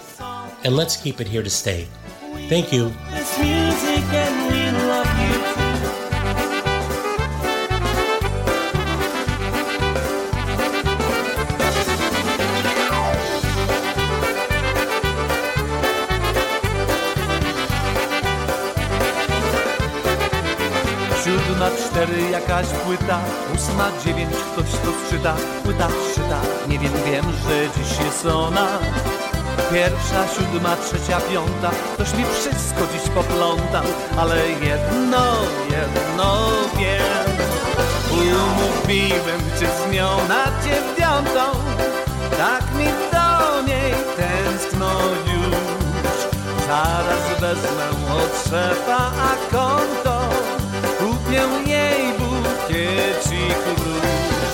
and 0.64 0.76
let's 0.76 0.98
keep 0.98 1.22
it 1.22 1.28
here 1.28 1.44
to 1.44 1.50
stay. 1.50 1.88
Thank 2.50 2.74
you. 2.74 2.92
Cztery, 22.02 22.30
jakaś 22.32 22.68
płyta. 22.68 23.20
Ósma, 23.56 23.92
dziewięć, 24.06 24.34
ktoś 24.34 24.72
to 24.72 25.08
sczyta 25.08 25.36
Płyta 25.64 25.88
szyta, 26.16 26.40
nie 26.68 26.80
wiem, 26.80 26.94
wiem, 27.06 27.26
że 27.26 27.68
dziś 27.78 28.06
jest 28.06 28.26
ona. 28.26 28.68
Pierwsza, 29.72 30.28
siódma, 30.36 30.76
trzecia, 30.76 31.22
piąta. 31.32 31.72
Ktoś 31.94 32.14
mi 32.14 32.24
wszystko 32.26 32.82
dziś 32.94 33.10
poplątał 33.10 33.84
Ale 34.18 34.50
jedno, 34.50 35.24
jedno 35.70 36.50
wiem. 36.78 37.32
Umówiłem 38.12 39.42
cię 39.60 39.68
z 39.68 39.94
nią 39.94 40.10
na 40.28 40.46
dziewiątą 40.64 41.60
Tak 42.38 42.76
mi 42.76 42.86
do 42.86 43.62
niej 43.68 43.94
tęskno 44.18 44.90
już. 45.26 45.56
Zaraz 46.68 47.40
wezmę 47.40 47.90
od 48.14 48.50
szefa 48.50 49.12
a 49.30 49.56
konto 49.56 50.21
Kupię 51.32 51.72
jej 51.72 52.14
bukiecik 52.20 53.62
róż 53.78 54.54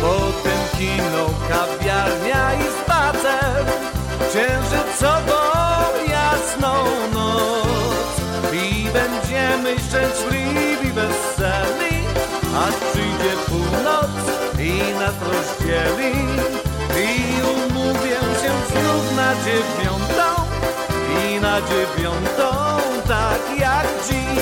Potem 0.00 0.60
kino, 0.78 1.26
kawiarnia 1.48 2.54
i 2.54 2.64
spacer. 2.80 3.64
Księżycową 4.28 5.40
jasną 6.08 6.74
noc. 7.14 8.12
I 8.52 8.88
będziemy 8.92 9.76
szczęśliwi, 9.78 10.92
weseli 10.92 11.96
Aż 12.66 12.74
przyjdzie 12.74 13.36
północ 13.46 14.10
i 14.58 14.94
nas 14.98 15.14
rozdzieli. 15.22 16.14
I 16.96 17.42
umówię 17.42 18.20
się 18.42 18.52
znów 18.70 19.16
na 19.16 19.34
dziewiątą. 19.44 20.42
I 21.24 21.40
na 21.40 21.60
dziewiątą 21.60 22.75
tak 23.36 23.58
jak 23.58 23.86
dziś 24.08 24.36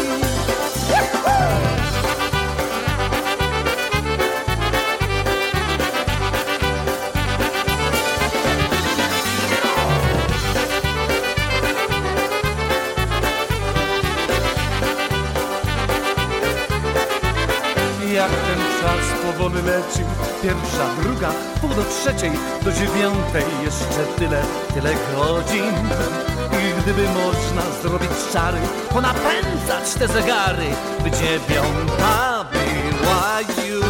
pierwsza, 20.44 21.02
druga, 21.02 21.32
pół 21.60 21.70
do 21.70 21.84
trzeciej, 21.84 22.30
do 22.62 22.72
dziewiątej 22.72 23.44
jeszcze 23.64 24.04
tyle, 24.18 24.42
tyle 24.74 24.94
godzin. 25.14 26.33
Gdyby 26.72 27.08
można 27.08 27.62
zrobić 27.82 28.10
czary, 28.32 28.58
ponapędzać 28.92 29.94
te 29.98 30.08
zegary, 30.08 30.66
by 31.02 31.10
dziewiąta 31.10 32.44
była 32.52 33.40
już. 33.66 33.84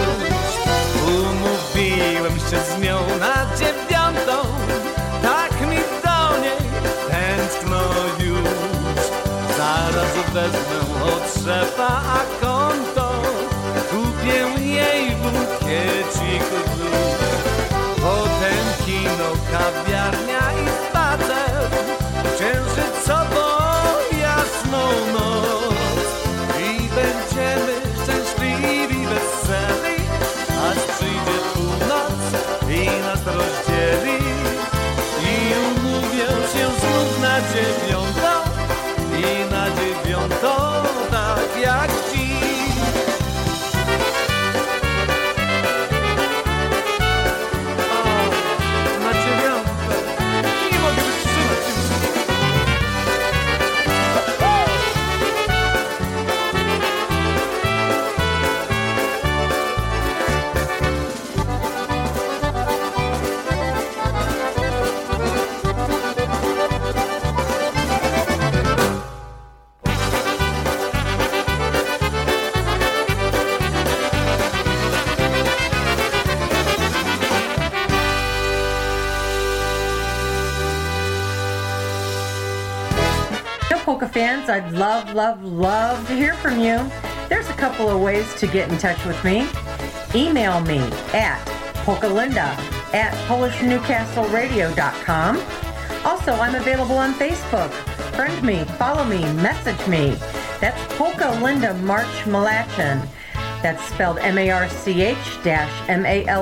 Umówiłem 1.06 2.38
się 2.38 2.58
z 2.72 2.82
nią 2.82 2.98
na 3.18 3.56
dziewiątą, 3.58 4.48
tak 5.22 5.60
mi 5.60 5.76
do 6.04 6.40
niej 6.40 6.70
tęskno 7.10 7.80
już. 8.18 9.00
Zaraz 9.58 10.12
wezmę 10.32 11.04
od 11.04 11.44
szefa 11.44 12.02
a 12.16 12.44
konto, 12.46 13.12
kupię 13.90 14.62
jej 14.64 15.10
bukiecik. 15.10 16.44
Potem 17.96 18.86
kino, 18.86 19.30
kawiarnia 19.52 20.33
love, 84.74 85.14
love, 85.14 85.42
love 85.44 86.06
to 86.08 86.14
hear 86.14 86.34
from 86.34 86.60
you. 86.60 86.90
There's 87.28 87.48
a 87.48 87.54
couple 87.54 87.88
of 87.88 88.00
ways 88.00 88.32
to 88.34 88.46
get 88.46 88.70
in 88.70 88.76
touch 88.78 89.02
with 89.06 89.22
me. 89.24 89.48
Email 90.14 90.60
me 90.60 90.78
at 91.12 91.44
polkalinda 91.84 92.56
at 92.94 93.12
polishnewcastleradio.com. 93.28 95.42
Also, 96.04 96.32
I'm 96.32 96.54
available 96.54 96.98
on 96.98 97.14
Facebook. 97.14 97.70
Friend 98.14 98.42
me, 98.42 98.64
follow 98.78 99.04
me, 99.04 99.20
message 99.34 99.86
me. 99.88 100.16
That's 100.60 100.80
Polka 100.96 101.30
Linda 101.42 101.74
March 101.74 102.24
Malachin. 102.24 103.06
That's 103.62 103.82
spelled 103.86 104.18
M-A-R-C-H 104.18 105.42
dash 105.42 105.88
M-A-L-A-C-H-I-N. 105.88 106.38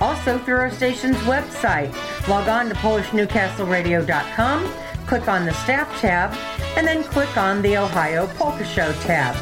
Also 0.00 0.38
through 0.38 0.56
our 0.56 0.70
station's 0.70 1.16
website. 1.18 1.92
Log 2.28 2.48
on 2.48 2.68
to 2.68 2.74
PolishNewcastleRadio.com, 2.76 4.64
click 5.06 5.28
on 5.28 5.46
the 5.46 5.52
staff 5.52 5.88
tab, 6.00 6.32
and 6.76 6.86
then 6.86 7.04
click 7.04 7.36
on 7.36 7.62
the 7.62 7.76
Ohio 7.76 8.26
Polka 8.38 8.64
Show 8.64 8.92
tab. 9.02 9.36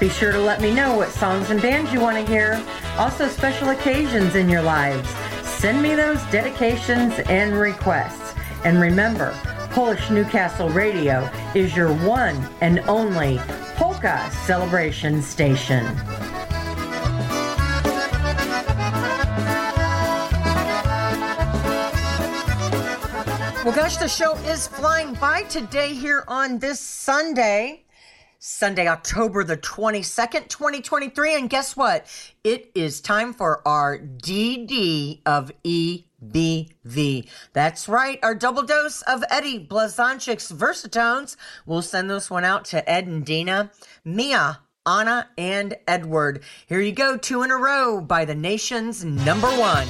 Be 0.00 0.08
sure 0.08 0.32
to 0.32 0.40
let 0.40 0.60
me 0.60 0.72
know 0.72 0.96
what 0.96 1.10
songs 1.10 1.50
and 1.50 1.60
bands 1.60 1.92
you 1.92 2.00
want 2.00 2.16
to 2.16 2.32
hear. 2.32 2.62
Also, 2.98 3.28
special 3.28 3.70
occasions 3.70 4.36
in 4.36 4.48
your 4.48 4.62
lives. 4.62 5.08
Send 5.42 5.82
me 5.82 5.94
those 5.94 6.22
dedications 6.30 7.18
and 7.28 7.58
requests. 7.58 8.34
And 8.64 8.80
remember, 8.80 9.36
Polish 9.70 10.08
Newcastle 10.10 10.68
Radio 10.70 11.28
is 11.54 11.76
your 11.76 11.92
one 12.06 12.36
and 12.60 12.80
only 12.80 13.38
polka 13.76 14.30
celebration 14.46 15.22
station. 15.22 15.84
Well, 23.68 23.76
gosh, 23.76 23.98
the 23.98 24.08
show 24.08 24.34
is 24.46 24.66
flying 24.66 25.12
by 25.12 25.42
today 25.42 25.92
here 25.92 26.24
on 26.26 26.58
this 26.58 26.80
Sunday. 26.80 27.84
Sunday, 28.38 28.88
October 28.88 29.44
the 29.44 29.58
22nd, 29.58 30.48
2023. 30.48 31.34
And 31.34 31.50
guess 31.50 31.76
what? 31.76 32.06
It 32.42 32.70
is 32.74 33.02
time 33.02 33.34
for 33.34 33.60
our 33.68 33.98
DD 33.98 35.20
of 35.26 35.52
EBV. 35.64 37.28
That's 37.52 37.90
right, 37.90 38.18
our 38.22 38.34
double 38.34 38.62
dose 38.62 39.02
of 39.02 39.22
Eddie 39.28 39.66
Blazonczyk's 39.66 40.50
Versatones. 40.50 41.36
We'll 41.66 41.82
send 41.82 42.08
this 42.08 42.30
one 42.30 42.44
out 42.44 42.64
to 42.66 42.90
Ed 42.90 43.06
and 43.06 43.22
Dina, 43.22 43.70
Mia, 44.02 44.60
Anna, 44.86 45.28
and 45.36 45.76
Edward. 45.86 46.42
Here 46.66 46.80
you 46.80 46.92
go, 46.92 47.18
two 47.18 47.42
in 47.42 47.50
a 47.50 47.56
row 47.58 48.00
by 48.00 48.24
the 48.24 48.34
nation's 48.34 49.04
number 49.04 49.48
one. 49.48 49.86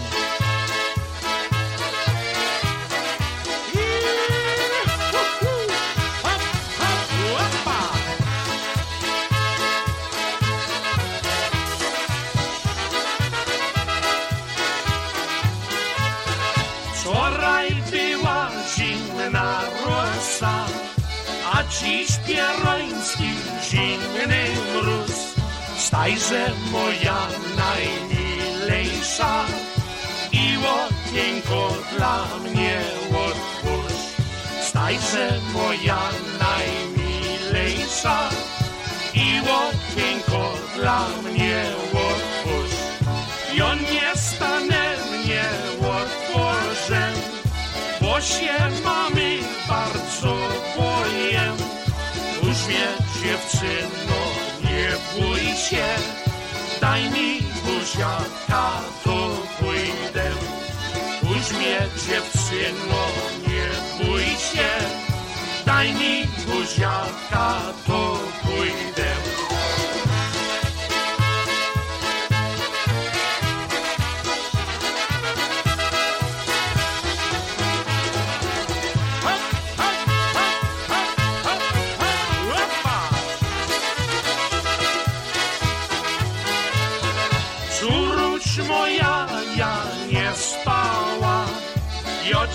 Stajże 26.09 26.51
moja 26.73 27.19
najmilejsza 27.57 29.45
i 30.33 30.57
okienko 30.57 31.75
dla 31.97 32.27
mnie 32.45 32.81
otwórz. 33.27 33.99
Stajże 34.69 35.41
moja 35.53 35.99
najmilejsza 36.41 38.29
i 39.15 39.41
okienko 39.41 40.55
dla 40.77 41.09
mnie 41.25 41.65
otwórz. 41.93 42.77
I 43.55 43.63
on 43.63 43.79
nie 43.79 44.17
stanę 44.17 44.97
mnie 45.13 45.45
otworzę, 45.79 47.13
bo 48.01 48.21
się 48.21 48.57
mamy 48.85 49.39
bardzo 49.69 50.37
boję. 50.77 51.53
Już 52.43 52.67
mnie 52.67 52.89
dziewczyno, 53.23 54.18
bój 55.19 55.41
się, 55.57 55.87
daj 56.81 57.11
mi 57.11 57.41
buziaka, 57.65 58.81
to 59.05 59.29
pójdę. 59.59 60.31
Już 61.23 61.53
mnie 61.53 61.79
dziewczyno, 62.09 63.03
nie 63.49 63.69
bój 64.05 64.23
się, 64.23 64.69
daj 65.67 65.93
mi 65.95 66.25
buziaka, 66.47 67.61
to 67.87 68.19
pójdę. 68.43 69.38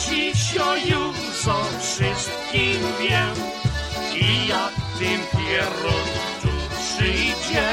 Dziś 0.10 0.58
o 0.58 0.76
już 0.76 1.48
o 1.48 1.64
wszystkim 1.80 2.82
wiem. 3.00 3.36
I 4.16 4.48
jak 4.48 4.74
ten 5.00 5.20
pieron 5.32 6.08
tu 6.42 6.50
przyjdzie, 6.78 7.68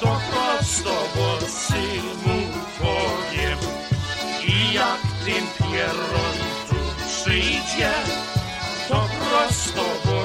to 0.00 0.20
prosto 0.30 0.90
włosy 1.14 1.82
mu 2.26 2.38
powiem. 2.78 3.58
I 4.46 4.74
jak 4.74 5.00
ten 5.24 5.46
pieron 5.58 6.36
tu 6.68 6.76
przyjdzie, 7.08 7.92
to 8.88 9.08
prosto 9.20 9.82
włosy 10.04 10.21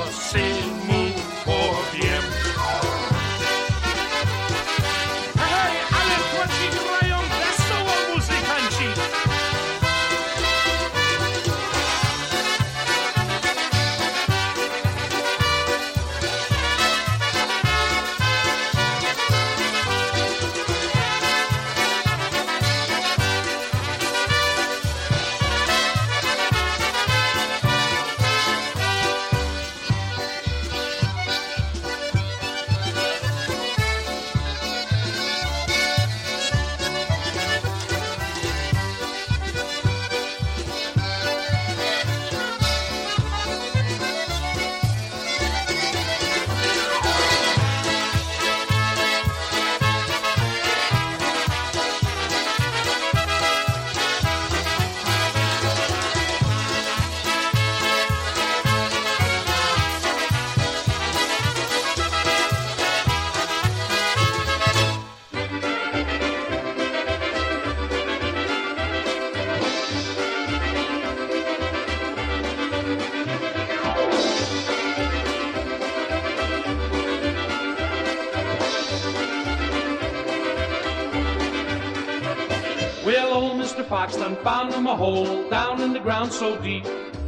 old 83.16 83.54
Mr. 83.54 83.88
Fox 83.88 84.18
done 84.18 84.36
found 84.44 84.74
him 84.74 84.86
a 84.86 84.96
hole 84.96 85.50
down 85.50 85.82
in 85.82 85.94
the 85.94 86.00
ground 86.00 86.32
so 86.32 86.58
deep. 86.58 86.84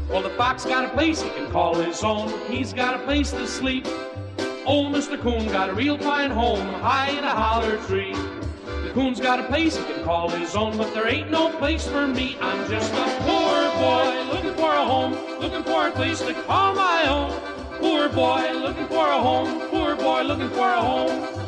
Well, 0.10 0.22
the 0.22 0.30
fox 0.32 0.66
got 0.66 0.84
a 0.84 0.90
place 0.90 1.22
he 1.22 1.30
can 1.30 1.50
call 1.52 1.76
his 1.76 2.04
own. 2.04 2.28
He's 2.50 2.74
got 2.74 2.96
a 2.96 3.00
place 3.06 3.32
to 3.32 3.48
sleep. 3.48 3.88
Old 4.66 4.94
Mr. 4.94 5.20
Coon 5.22 5.48
got 5.48 5.70
a 5.70 5.74
real 5.74 5.98
fine 5.98 6.32
home 6.32 6.68
high 6.82 7.12
in 7.12 7.24
a 7.24 7.30
holler 7.30 7.78
tree. 7.86 8.14
The 8.84 8.92
coon's 8.94 9.22
got 9.22 9.40
a 9.40 9.44
place 9.44 9.78
he 9.78 9.84
can 9.86 10.04
call 10.04 10.30
his 10.30 10.56
own, 10.56 10.78
but 10.78 10.94
there 10.94 11.08
ain't 11.08 11.32
no 11.32 11.50
place 11.58 11.88
for 11.88 12.08
me. 12.08 12.38
I'm 12.42 12.70
just 12.70 12.92
a 12.94 13.06
poor 13.22 13.70
boy 13.80 14.34
looking 14.34 14.56
for 14.56 14.74
a 14.74 14.84
home, 14.84 15.14
looking 15.40 15.64
for 15.64 15.88
a 15.88 15.92
place 15.92 16.20
to 16.20 16.34
call 16.44 16.74
my 16.74 17.08
own. 17.08 17.32
Poor 17.80 18.10
boy 18.10 18.52
looking 18.54 18.88
for 18.88 19.08
a 19.08 19.20
home, 19.20 19.62
poor 19.70 19.96
boy 19.96 20.24
looking 20.24 20.50
for 20.50 20.68
a 20.68 20.82
home. 20.82 21.39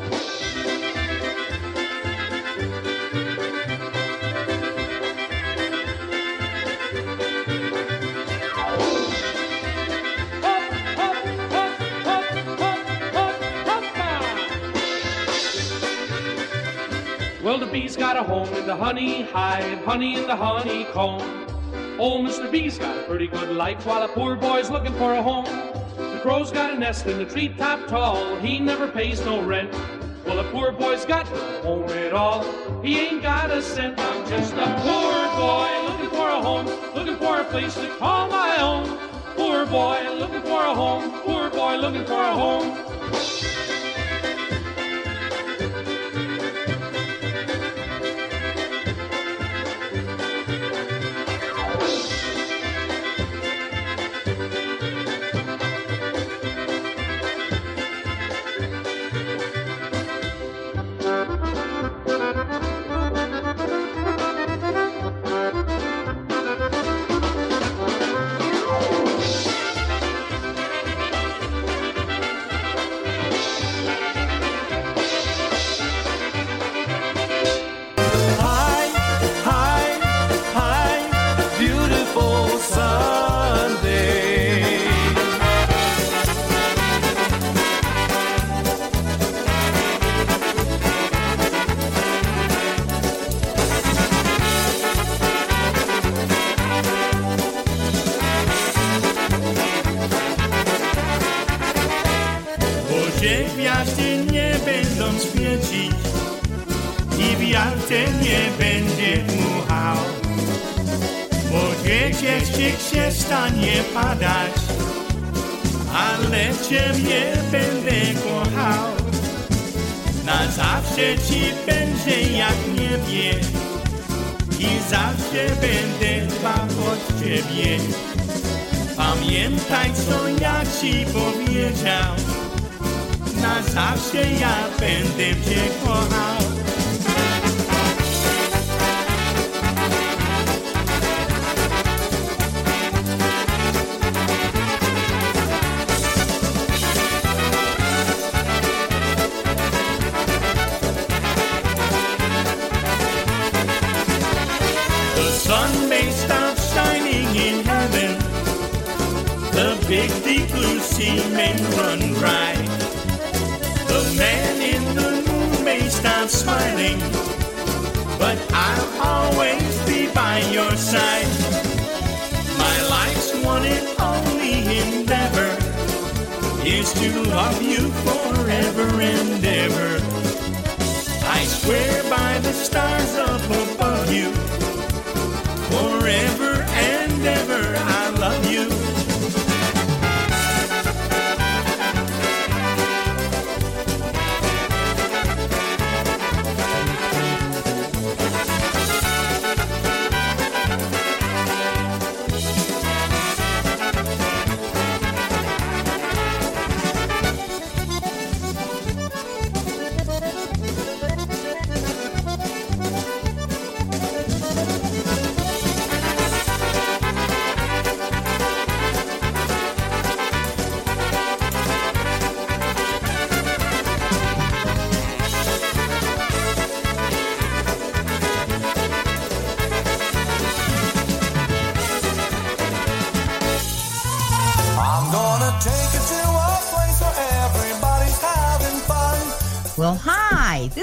Well, 17.52 17.60
the 17.60 17.66
bee's 17.66 17.98
got 17.98 18.16
a 18.16 18.24
home 18.24 18.48
in 18.54 18.66
the 18.66 18.78
honey 18.78 19.24
hive, 19.24 19.84
honey 19.84 20.16
in 20.16 20.26
the 20.26 20.38
honeycomb. 20.38 21.20
Oh, 21.22 21.96
Old 22.00 22.26
Mr. 22.26 22.50
Bee's 22.50 22.78
got 22.78 22.98
a 22.98 23.04
pretty 23.04 23.28
good 23.28 23.50
life 23.50 23.86
while 23.86 24.04
a 24.04 24.08
poor 24.08 24.38
boy's 24.38 24.70
looking 24.70 24.94
for 24.94 25.16
a 25.16 25.22
home. 25.22 25.44
The 25.98 26.20
crow's 26.22 26.50
got 26.50 26.74
a 26.74 26.80
nest 26.80 27.08
in 27.08 27.18
the 27.18 27.26
treetop 27.26 27.90
tall, 27.90 28.38
he 28.38 28.58
never 28.58 28.88
pays 28.88 29.20
no 29.26 29.44
rent. 29.44 29.70
Well, 30.26 30.40
a 30.40 30.50
poor 30.50 30.72
boy's 30.72 31.04
got 31.04 31.30
no 31.30 31.62
home 31.62 31.90
at 31.90 32.14
all, 32.14 32.46
he 32.82 32.98
ain't 32.98 33.22
got 33.22 33.52
a 33.52 33.62
cent. 33.62 34.00
I'm 34.00 34.26
just 34.30 34.54
a 34.54 34.68
poor 34.86 35.14
boy 35.36 35.92
looking 35.92 36.10
for 36.10 36.30
a 36.30 36.42
home, 36.42 36.68
looking 36.96 37.18
for 37.18 37.42
a 37.42 37.44
place 37.44 37.74
to 37.74 37.90
call 37.98 38.30
my 38.30 38.62
own. 38.62 38.98
Poor 39.36 39.66
boy 39.66 40.00
looking 40.18 40.44
for 40.44 40.64
a 40.64 40.74
home, 40.74 41.20
poor 41.26 41.50
boy 41.50 41.76
looking 41.76 42.06
for 42.06 42.14
a 42.14 42.32
home. 42.32 43.01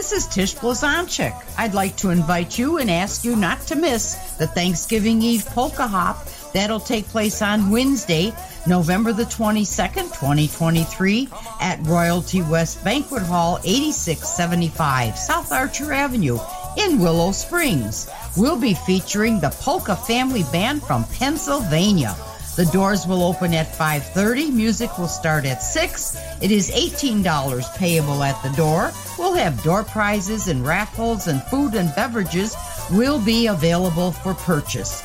This 0.08 0.24
is 0.24 0.34
Tish 0.34 0.54
Blazonczyk. 0.54 1.34
I'd 1.58 1.74
like 1.74 1.94
to 1.98 2.08
invite 2.08 2.58
you 2.58 2.78
and 2.78 2.90
ask 2.90 3.24
you 3.24 3.36
not 3.36 3.60
to 3.66 3.76
miss 3.76 4.14
the 4.36 4.46
Thanksgiving 4.46 5.20
Eve 5.20 5.44
Polka 5.44 5.86
Hop. 5.86 6.26
That'll 6.54 6.80
take 6.80 7.06
place 7.08 7.42
on 7.42 7.70
Wednesday, 7.70 8.32
November 8.66 9.12
the 9.12 9.24
22nd, 9.24 10.08
2023, 10.18 11.28
at 11.60 11.86
Royalty 11.86 12.40
West 12.40 12.82
Banquet 12.82 13.22
Hall, 13.22 13.58
8675 13.64 15.18
South 15.18 15.52
Archer 15.52 15.92
Avenue 15.92 16.38
in 16.78 17.00
Willow 17.00 17.32
Springs. 17.32 18.08
We'll 18.34 18.58
be 18.58 18.72
featuring 18.72 19.40
the 19.40 19.50
Polka 19.60 19.94
Family 19.94 20.44
Band 20.50 20.82
from 20.82 21.04
Pennsylvania. 21.18 22.16
The 22.56 22.66
doors 22.66 23.06
will 23.06 23.22
open 23.22 23.52
at 23.52 23.72
5:30. 23.72 24.50
Music 24.50 24.98
will 24.98 25.06
start 25.06 25.44
at 25.44 25.62
6. 25.62 26.16
It 26.40 26.50
is 26.50 26.70
$18 26.70 27.76
payable 27.76 28.22
at 28.22 28.42
the 28.42 28.56
door. 28.56 28.92
We'll 29.18 29.34
have 29.34 29.62
door 29.62 29.82
prizes 29.82 30.48
and 30.48 30.64
raffles 30.64 31.26
and 31.26 31.42
food 31.44 31.74
and 31.74 31.94
beverages 31.94 32.56
will 32.90 33.18
be 33.18 33.48
available 33.48 34.12
for 34.12 34.32
purchase. 34.34 35.02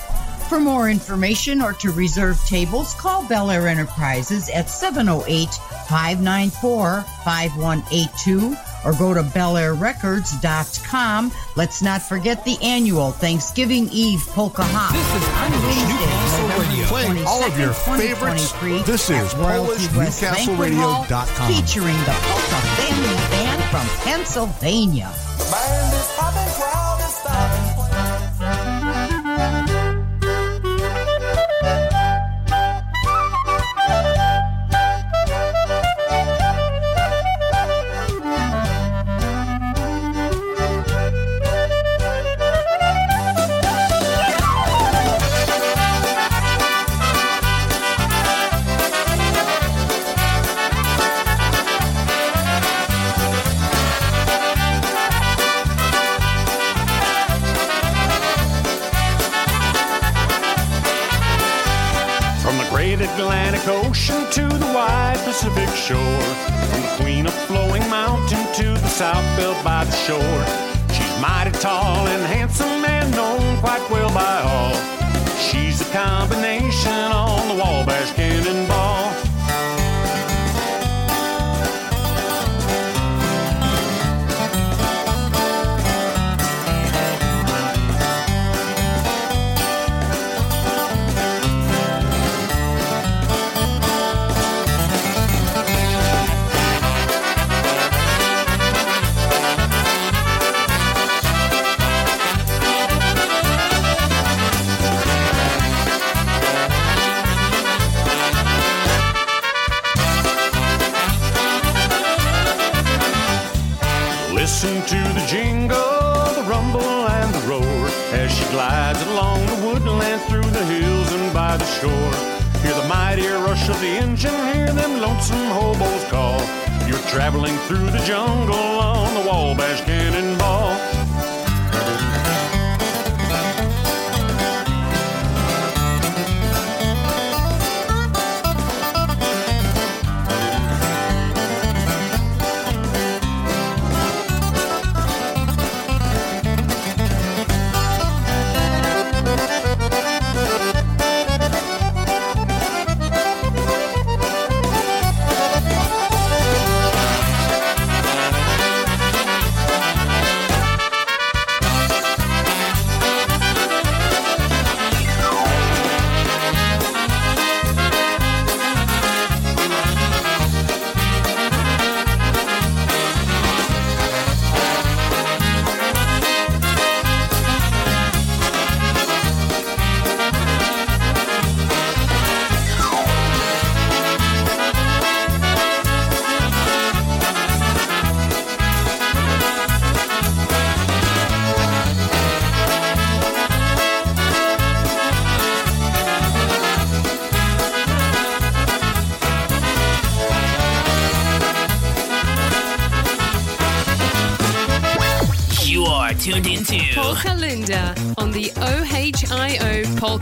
For 0.47 0.59
more 0.59 0.89
information 0.89 1.61
or 1.61 1.73
to 1.73 1.91
reserve 1.91 2.39
tables, 2.45 2.93
call 2.93 3.27
Bel 3.27 3.49
Air 3.49 3.67
Enterprises 3.67 4.49
at 4.49 4.69
708 4.69 5.49
594 5.87 7.01
5182 7.23 8.55
or 8.85 8.93
go 8.93 9.13
to 9.13 9.23
BelAirRecords.com. 9.23 11.31
Let's 11.55 11.81
not 11.81 12.01
forget 12.01 12.45
the 12.45 12.57
annual 12.61 13.11
Thanksgiving 13.11 13.89
Eve 13.91 14.25
Polka 14.27 14.63
Hop. 14.63 14.93
This 14.93 15.15
is 15.15 15.23
Wednesday, 15.39 15.81
November 16.63 16.87
Playing 16.87 17.25
all 17.25 17.43
of 17.43 17.59
your 17.59 17.73
22nd, 17.73 17.97
favorites. 17.97 18.87
This 18.87 19.09
is 19.09 19.33
at 19.33 19.39
Royalty 19.39 19.97
West 19.97 20.21
Banquet 20.21 20.73
Hall, 20.73 21.03
PolishNewcastleRadio.com. 21.05 21.53
featuring 21.53 21.97
the 22.05 22.15
Polka 22.23 22.59
Family 22.77 23.15
Band 23.31 23.63
from 23.71 23.87
Pennsylvania. 24.03 25.11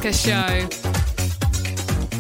Polka 0.01 0.17
Show. 0.17 0.67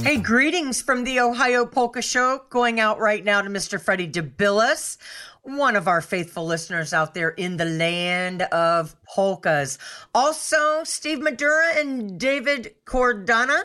Hey, 0.03 0.17
greetings 0.17 0.83
from 0.83 1.03
the 1.03 1.19
Ohio 1.19 1.65
Polka 1.65 2.03
Show, 2.03 2.43
going 2.51 2.79
out 2.79 2.99
right 2.99 3.25
now 3.25 3.41
to 3.41 3.49
Mr. 3.49 3.81
Freddie 3.81 4.07
DeBillis, 4.07 4.99
one 5.41 5.75
of 5.75 5.87
our 5.87 5.99
faithful 5.99 6.45
listeners 6.45 6.93
out 6.93 7.15
there 7.15 7.29
in 7.29 7.57
the 7.57 7.65
land 7.65 8.43
of 8.43 8.95
polkas. 9.05 9.79
Also, 10.13 10.83
Steve 10.83 11.21
Madura 11.21 11.75
and 11.75 12.19
David 12.19 12.75
Cordana. 12.85 13.63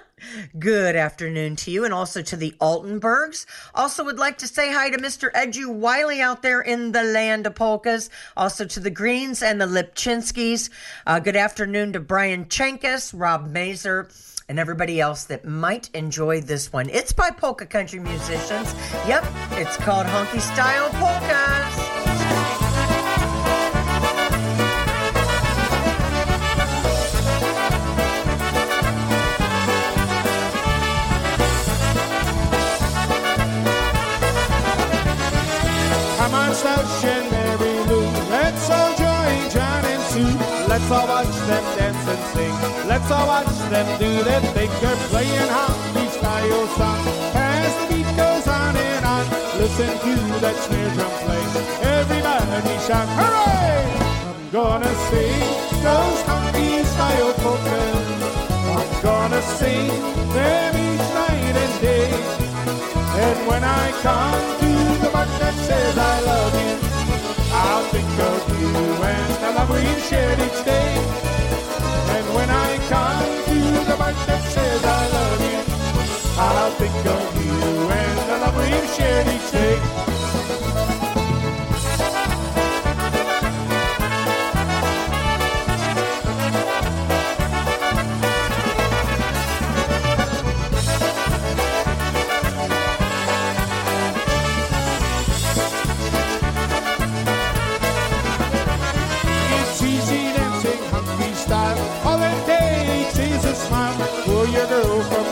Good 0.56 0.94
afternoon 0.94 1.56
to 1.56 1.72
you, 1.72 1.84
and 1.84 1.92
also 1.92 2.22
to 2.22 2.36
the 2.36 2.54
Altenbergs. 2.60 3.46
Also, 3.74 4.04
would 4.04 4.20
like 4.20 4.38
to 4.38 4.46
say 4.46 4.72
hi 4.72 4.90
to 4.90 4.98
Mr. 4.98 5.32
Edu 5.32 5.74
Wiley 5.74 6.20
out 6.20 6.42
there 6.42 6.60
in 6.60 6.92
the 6.92 7.02
land 7.02 7.48
of 7.48 7.56
polkas. 7.56 8.10
Also 8.36 8.64
to 8.64 8.78
the 8.78 8.90
Greens 8.90 9.42
and 9.42 9.60
the 9.60 9.66
Lipchinskis. 9.66 10.70
Uh, 11.04 11.18
good 11.18 11.36
afternoon 11.36 11.92
to 11.94 12.00
Brian 12.00 12.44
Chenkus, 12.44 13.12
Rob 13.12 13.50
Mazer 13.50 14.08
and 14.48 14.60
everybody 14.60 15.00
else 15.00 15.24
that 15.24 15.44
might 15.44 15.90
enjoy 15.94 16.40
this 16.40 16.72
one. 16.72 16.88
It's 16.90 17.12
by 17.12 17.30
polka 17.30 17.66
country 17.66 17.98
musicians. 17.98 18.72
Yep, 19.08 19.24
it's 19.52 19.76
called 19.76 20.06
Honky 20.06 20.40
Style 20.40 20.90
Polkas. 20.90 22.05
On, 36.64 36.78
and 37.04 37.30
Mary 37.30 37.74
Lou. 37.84 38.00
Let's 38.30 38.70
all 38.70 38.96
join 38.96 39.50
John 39.50 39.84
and 39.84 40.02
Sue. 40.08 40.24
Let's 40.66 40.90
all 40.90 41.06
watch 41.06 41.26
them 41.44 41.64
dance 41.76 42.08
and 42.08 42.22
sing. 42.32 42.88
Let's 42.88 43.10
all 43.10 43.26
watch 43.26 43.46
them 43.68 43.86
do 43.98 44.24
their 44.24 44.40
thing. 44.56 44.70
They're 44.80 44.96
playing 45.12 45.50
honky 45.52 46.08
style 46.08 46.66
song. 46.78 47.04
As 47.36 47.72
the 47.76 47.94
beat 47.94 48.08
goes 48.16 48.48
on 48.48 48.74
and 48.74 49.04
on, 49.04 49.24
listen 49.60 49.92
to 50.00 50.14
that 50.40 50.56
snare 50.64 50.90
drum 50.96 51.12
play. 51.28 51.44
Everybody 51.84 52.74
shout, 52.88 53.08
hooray! 53.20 53.84
I'm 54.24 54.50
gonna 54.50 54.94
sing 55.12 55.40
those 55.84 56.20
honky 56.24 56.84
style 56.88 57.34
polkas. 57.44 58.08
I'm 58.80 59.02
gonna 59.02 59.42
sing 59.60 59.88
them 60.32 60.72
each 60.88 61.08
night 61.20 61.56
and 61.64 61.80
day. 61.82 62.10
And 63.20 63.46
when 63.46 63.62
I 63.62 63.92
come 64.00 64.65
that 65.42 65.54
says 65.68 65.98
I 65.98 66.20
love 66.32 66.54
you. 66.64 66.74
I'll 67.52 67.84
think 67.94 68.12
of 68.30 68.40
you 68.60 68.72
and 69.12 69.30
the 69.42 69.50
love 69.56 69.70
we 69.70 69.84
shared 70.08 70.38
each 70.38 70.60
day. 70.64 70.90
And 72.14 72.26
when 72.36 72.48
I 72.50 72.70
come 72.92 73.28
to 73.50 73.58
the 73.88 73.96
part 73.96 74.16
that 74.28 74.42
says 74.54 74.84
I 74.84 75.02
love 75.18 75.40
you, 75.50 75.60
I'll 76.38 76.72
think 76.80 77.00
of 77.16 77.26
you 77.44 77.58
and 78.02 78.18
the 78.30 78.36
love 78.44 78.56
we 78.56 78.70
shared 78.96 79.26
each 79.28 79.50
day. 79.52 79.76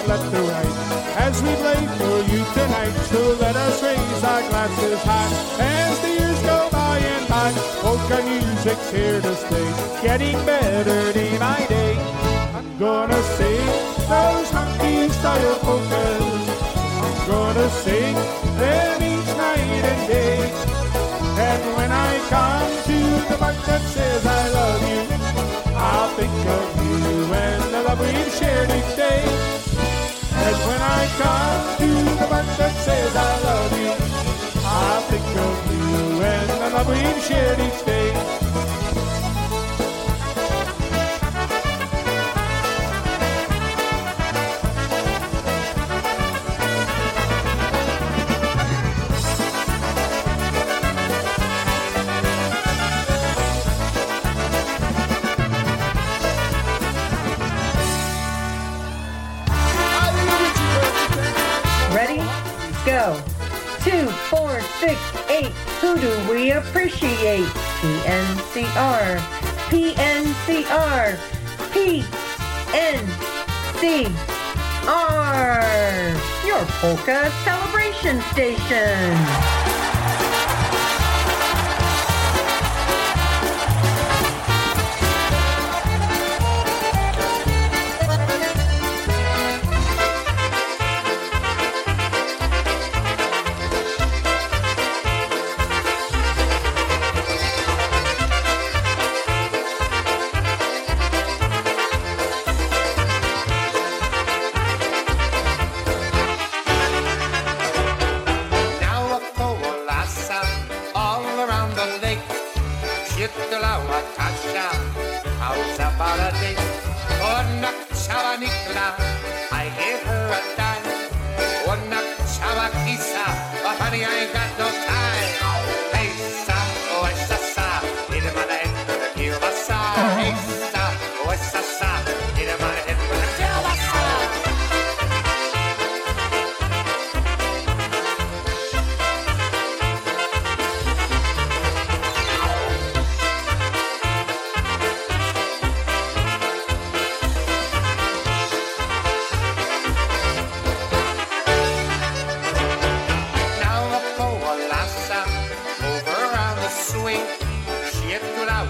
Left 0.07 0.31
to 0.33 0.41
right. 0.43 0.75
As 1.17 1.43
we 1.43 1.55
play 1.57 1.81
for 1.99 2.19
you 2.31 2.45
tonight, 2.53 2.95
so 3.11 3.21
let 3.41 3.57
us 3.57 3.83
raise 3.83 4.25
our 4.25 4.43
glasses 4.49 5.01
high. 5.03 5.33
As 5.61 6.01
the 6.01 6.09
years 6.09 6.41
go 6.43 6.69
by 6.71 6.99
and 6.99 7.29
by, 7.29 7.53
polka 7.81 8.21
music's 8.23 8.91
here 8.91 9.21
to 9.21 9.35
stay. 9.35 9.69
Getting 10.03 10.37
better 10.45 11.13
day 11.13 11.39
by 11.39 11.65
day. 11.69 11.95
I'm 12.55 12.79
gonna 12.79 13.23
sing 13.37 13.67
those 14.09 14.51
hunky 14.51 15.09
style 15.09 15.59
polkas. 15.65 16.45
I'm 17.05 17.29
gonna 17.29 17.69
sing 17.71 18.15
them 18.61 19.03
each 19.03 19.31
night 19.37 19.85
and 19.93 20.09
day. 20.09 20.39
And 21.49 21.63
when 21.77 21.91
I 21.91 22.13
come 22.29 22.71
to 22.89 22.99
the 23.31 23.37
part 23.39 23.57
that 23.67 23.83
says 23.95 24.27
I 24.27 24.43
love 24.59 24.83
you, 24.93 25.03
I'll 25.77 26.09
think 26.19 26.39
of 26.59 26.67
you 26.87 27.35
and 27.35 27.63
the 27.75 27.83
love 27.83 28.01
we've 28.01 28.33
shared 28.35 28.71
each 28.71 28.97
day. 28.97 29.74
And 30.47 30.57
when 30.69 30.81
I 30.83 31.03
come 31.21 31.63
to 31.81 31.91
the 32.21 32.27
part 32.29 32.47
that 32.59 32.75
says 32.85 33.17
I 33.17 33.33
love 33.49 33.73
you, 33.81 33.93
I'll 34.63 35.01
think 35.09 35.25
of 35.49 35.57
you 35.73 36.23
and 36.23 36.51
the 36.51 36.69
love 36.77 36.89
we've 36.89 37.25
shared 37.25 37.59
each 37.61 37.87
day. 37.87 38.44
Appreciate? 66.69 67.47
PNCR. 67.81 69.19
PNCR. 69.71 71.17
PNCR. 71.73 72.07
Your 76.47 76.65
polka 76.81 77.31
celebration 77.45 78.21
station. 78.33 79.54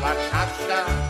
bachata. 0.05 1.04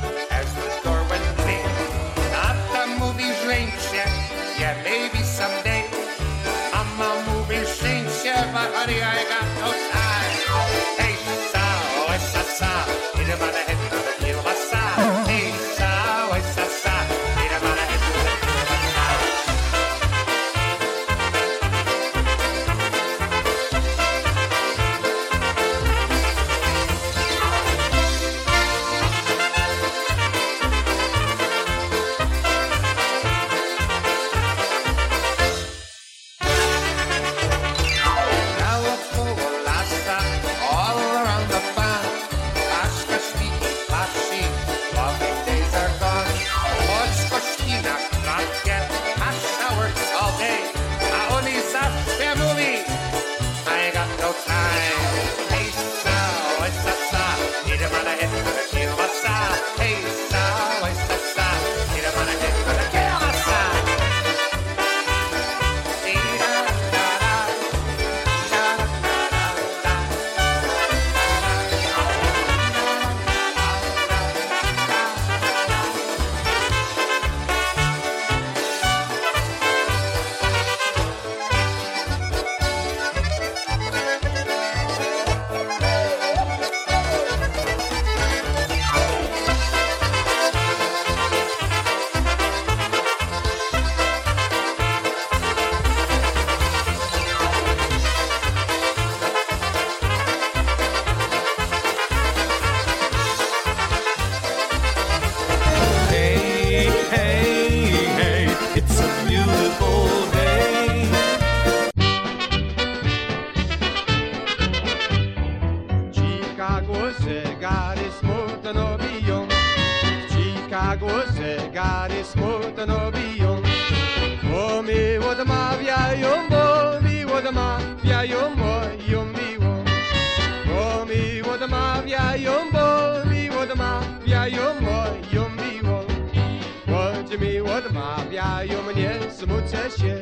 się. 139.90 140.20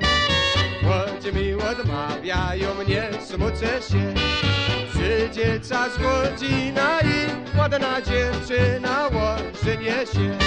Chodź 0.83 1.35
mi 1.35 1.55
odmawiają 1.55 2.75
mnie, 2.75 3.11
smucę 3.27 3.67
się. 3.67 4.15
Przyjdzie 5.03 5.61
czas 5.61 5.99
godzina 5.99 7.01
i 7.01 7.59
ładna 7.59 8.03
dziewczyna 8.03 9.09
łożynie 9.09 10.07
się 10.13 10.39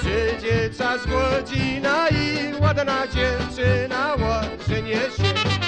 Przyjdzie 0.00 0.70
czas 0.78 1.06
godzina 1.06 2.08
i 2.08 2.62
ładna 2.62 3.06
dziewczyna 3.06 4.14
łożynie 4.14 4.94
się 4.94 5.63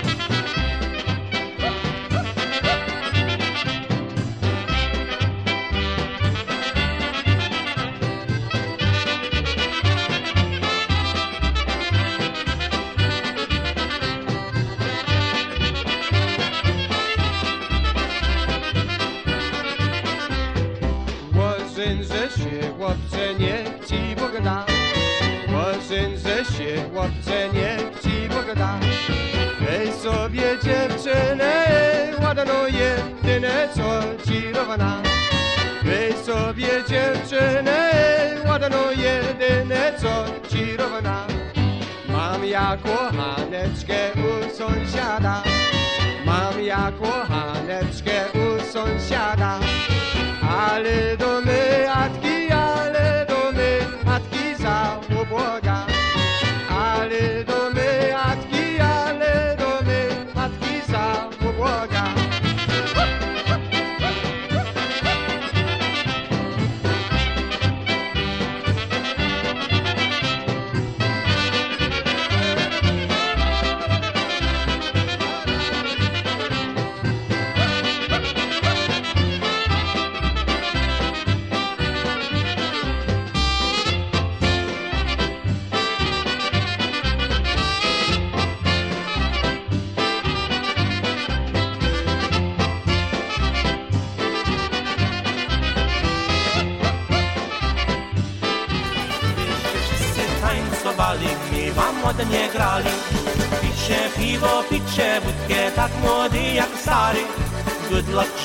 ona 34.77 35.03
Weź 35.83 36.17
sobie 36.17 36.69
dziewczynę 36.89 37.91
ładną 38.49 38.79
jedyne 38.91 39.93
co 39.99 40.25
ci 40.49 40.77
równa. 40.77 41.27
Mam 42.09 42.45
ja 42.45 42.77
kochaneczkę 42.77 43.95
u 44.15 44.57
sąsiada. 44.57 45.43
Mam 46.27 46.63
ja 46.63 46.93
kochaneczkę 47.01 48.25
u 48.35 48.73
sąsiada. 48.73 49.61
Ale 50.59 51.17
do 51.17 51.41
my 51.41 51.91
atki, 51.93 52.51
ale 52.53 53.27
do 53.29 53.53
my 53.53 53.81
atki 54.15 54.63
za 54.63 55.01
ubłoga 55.23 55.87
Ale 56.71 57.45
do 57.45 57.71
my 57.75 58.17
atki, 58.17 58.81
ale 58.81 59.57
do 59.59 59.83
my 59.87 60.01
atki 60.43 60.93
za 60.93 61.31
ubłoga 61.49 62.16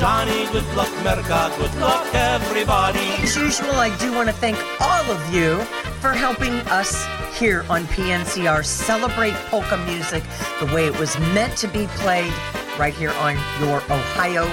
Johnny, 0.02 0.48
good 0.52 0.66
luck 0.76 0.90
Merka, 1.04 1.56
good 1.60 1.80
luck 1.80 2.08
everybody. 2.16 2.98
As 3.22 3.38
usual, 3.38 3.70
I 3.74 3.96
do 4.00 4.12
want 4.12 4.30
to 4.30 4.34
thank 4.34 4.58
all 4.82 5.12
of 5.12 5.32
you 5.32 5.60
for 6.02 6.12
helping 6.12 6.54
us 6.72 7.06
here 7.38 7.64
on 7.70 7.84
PNCR 7.84 8.66
celebrate 8.66 9.36
polka 9.52 9.78
music 9.86 10.24
the 10.60 10.66
way 10.74 10.88
it 10.88 11.00
was 11.00 11.20
meant 11.36 11.56
to 11.58 11.68
be 11.68 11.86
played 11.98 12.34
right 12.80 12.96
here 12.96 13.12
on 13.12 13.36
your 13.60 13.78
Ohio 13.94 14.48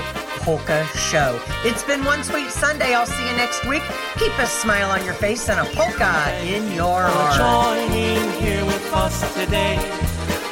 Polka 0.45 0.85
Show. 0.89 1.41
It's 1.65 1.83
been 1.83 2.05
one 2.05 2.23
sweet 2.25 2.51
Sunday. 2.51 2.93
I'll 2.93 3.07
see 3.07 3.27
you 3.27 3.35
next 3.39 3.67
week. 3.67 3.83
Keep 4.19 4.39
a 4.39 4.47
smile 4.47 4.91
on 4.91 5.03
your 5.07 5.15
face 5.15 5.49
and 5.49 5.67
a 5.67 5.71
polka 5.73 6.39
in 6.45 6.71
your 6.73 7.05
heart. 7.05 7.89
joining 7.89 8.31
here 8.43 8.67
with 8.67 8.93
us 8.93 9.19
today. 9.33 9.79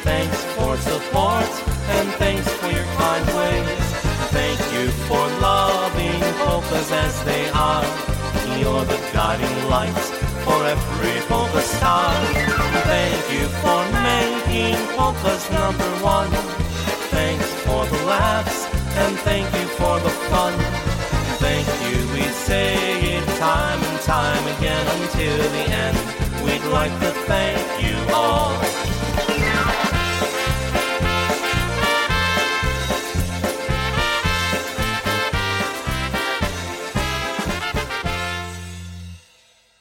Thanks 0.01 0.43
for 0.55 0.75
support 0.77 1.45
and 1.89 2.09
thanks 2.13 2.36
polkas 6.67 6.91
as 6.91 7.23
they 7.23 7.49
are. 7.49 7.83
You're 8.59 8.83
the 8.85 8.99
guiding 9.13 9.69
light 9.69 10.03
for 10.43 10.65
every 10.65 11.21
polka 11.27 11.61
star. 11.61 12.13
Thank 12.91 13.23
you 13.31 13.47
for 13.61 13.81
making 14.03 14.75
polkas 14.97 15.49
number 15.51 15.89
one. 16.03 16.29
Thanks 17.11 17.49
for 17.65 17.85
the 17.85 18.03
laughs 18.05 18.65
and 18.97 19.17
thank 19.19 19.45
you 19.53 19.67
for 19.79 19.99
the 19.99 20.09
fun. 20.29 20.53
Thank 21.39 21.67
you, 21.85 21.97
we 22.13 22.23
say 22.47 22.75
it 23.15 23.25
time 23.37 23.81
and 23.81 24.01
time 24.01 24.45
again 24.57 24.85
until 25.01 25.37
the 25.37 25.65
end. 25.85 25.97
We'd 26.43 26.65
like 26.71 26.91
to 26.99 27.17